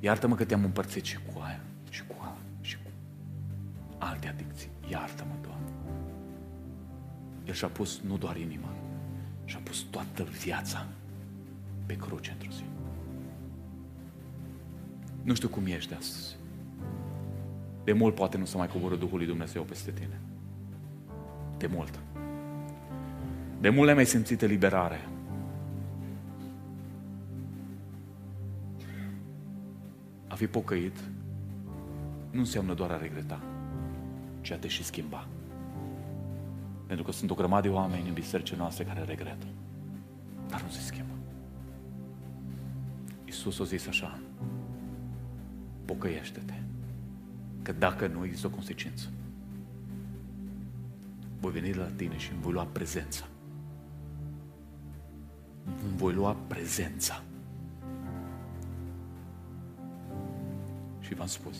Iartă-mă 0.00 0.34
că 0.34 0.44
te-am 0.44 0.64
împărțit 0.64 1.04
și 1.04 1.18
cu 1.18 1.40
aia, 1.40 1.60
și 1.90 2.02
cu 2.06 2.14
aia, 2.20 2.36
și 2.60 2.76
cu 2.76 2.90
alte 3.98 4.28
adicții. 4.28 4.70
Iartă-mă, 4.90 5.34
Doamne. 5.42 5.70
El 7.46 7.54
și-a 7.54 7.68
pus 7.68 8.00
nu 8.00 8.16
doar 8.16 8.36
inima, 8.36 8.72
și-a 9.44 9.60
pus 9.62 9.80
toată 9.90 10.22
viața 10.22 10.86
pe 11.86 11.96
cruce 11.96 12.30
într-o 12.30 12.50
zi. 12.50 12.64
Nu 15.22 15.34
știu 15.34 15.48
cum 15.48 15.66
ești 15.66 15.94
astăzi. 15.94 16.36
De 17.88 17.94
mult 17.94 18.14
poate 18.14 18.38
nu 18.38 18.44
se 18.44 18.56
mai 18.56 18.68
coboră 18.68 18.96
Duhul 18.96 19.16
lui 19.16 19.26
Dumnezeu 19.26 19.62
peste 19.62 19.90
tine. 19.90 20.20
De 21.58 21.66
mult. 21.66 22.00
De 23.60 23.68
mult 23.68 23.88
le 23.88 23.94
mai 23.94 24.06
simțit 24.06 24.42
eliberare. 24.42 25.08
fi 30.38 30.46
pocăit 30.46 30.96
nu 32.30 32.38
înseamnă 32.38 32.74
doar 32.74 32.90
a 32.90 32.96
regreta, 32.96 33.40
ci 34.40 34.50
a 34.50 34.56
te 34.56 34.68
și 34.68 34.84
schimba. 34.84 35.26
Pentru 36.86 37.04
că 37.04 37.12
sunt 37.12 37.30
o 37.30 37.34
grămadă 37.34 37.68
de 37.68 37.74
oameni 37.74 38.08
în 38.08 38.14
bisericile 38.14 38.58
noastre 38.58 38.84
care 38.84 39.04
regretă, 39.04 39.46
dar 40.48 40.62
nu 40.62 40.68
se 40.68 40.80
schimbă. 40.80 41.12
Iisus 43.24 43.60
a 43.60 43.64
zis 43.64 43.86
așa, 43.86 44.18
pocăiește-te, 45.84 46.54
Că 47.68 47.74
dacă 47.74 48.06
nu, 48.06 48.24
există 48.24 48.46
o 48.46 48.50
consecință. 48.50 49.08
Voi 51.40 51.52
veni 51.52 51.72
la 51.72 51.84
tine 51.84 52.18
și 52.18 52.30
îmi 52.32 52.40
voi 52.40 52.52
lua 52.52 52.64
prezența. 52.64 53.28
Îmi 55.64 55.96
voi 55.96 56.12
lua 56.12 56.32
prezența. 56.32 57.22
Și 61.00 61.14
v-am 61.14 61.26
spus, 61.26 61.56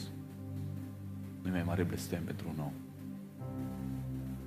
nu 1.43 1.49
e 1.49 1.53
mai 1.53 1.63
mare 1.63 1.83
blestem 1.83 2.25
pentru 2.25 2.49
un 2.49 2.59
om 2.59 2.73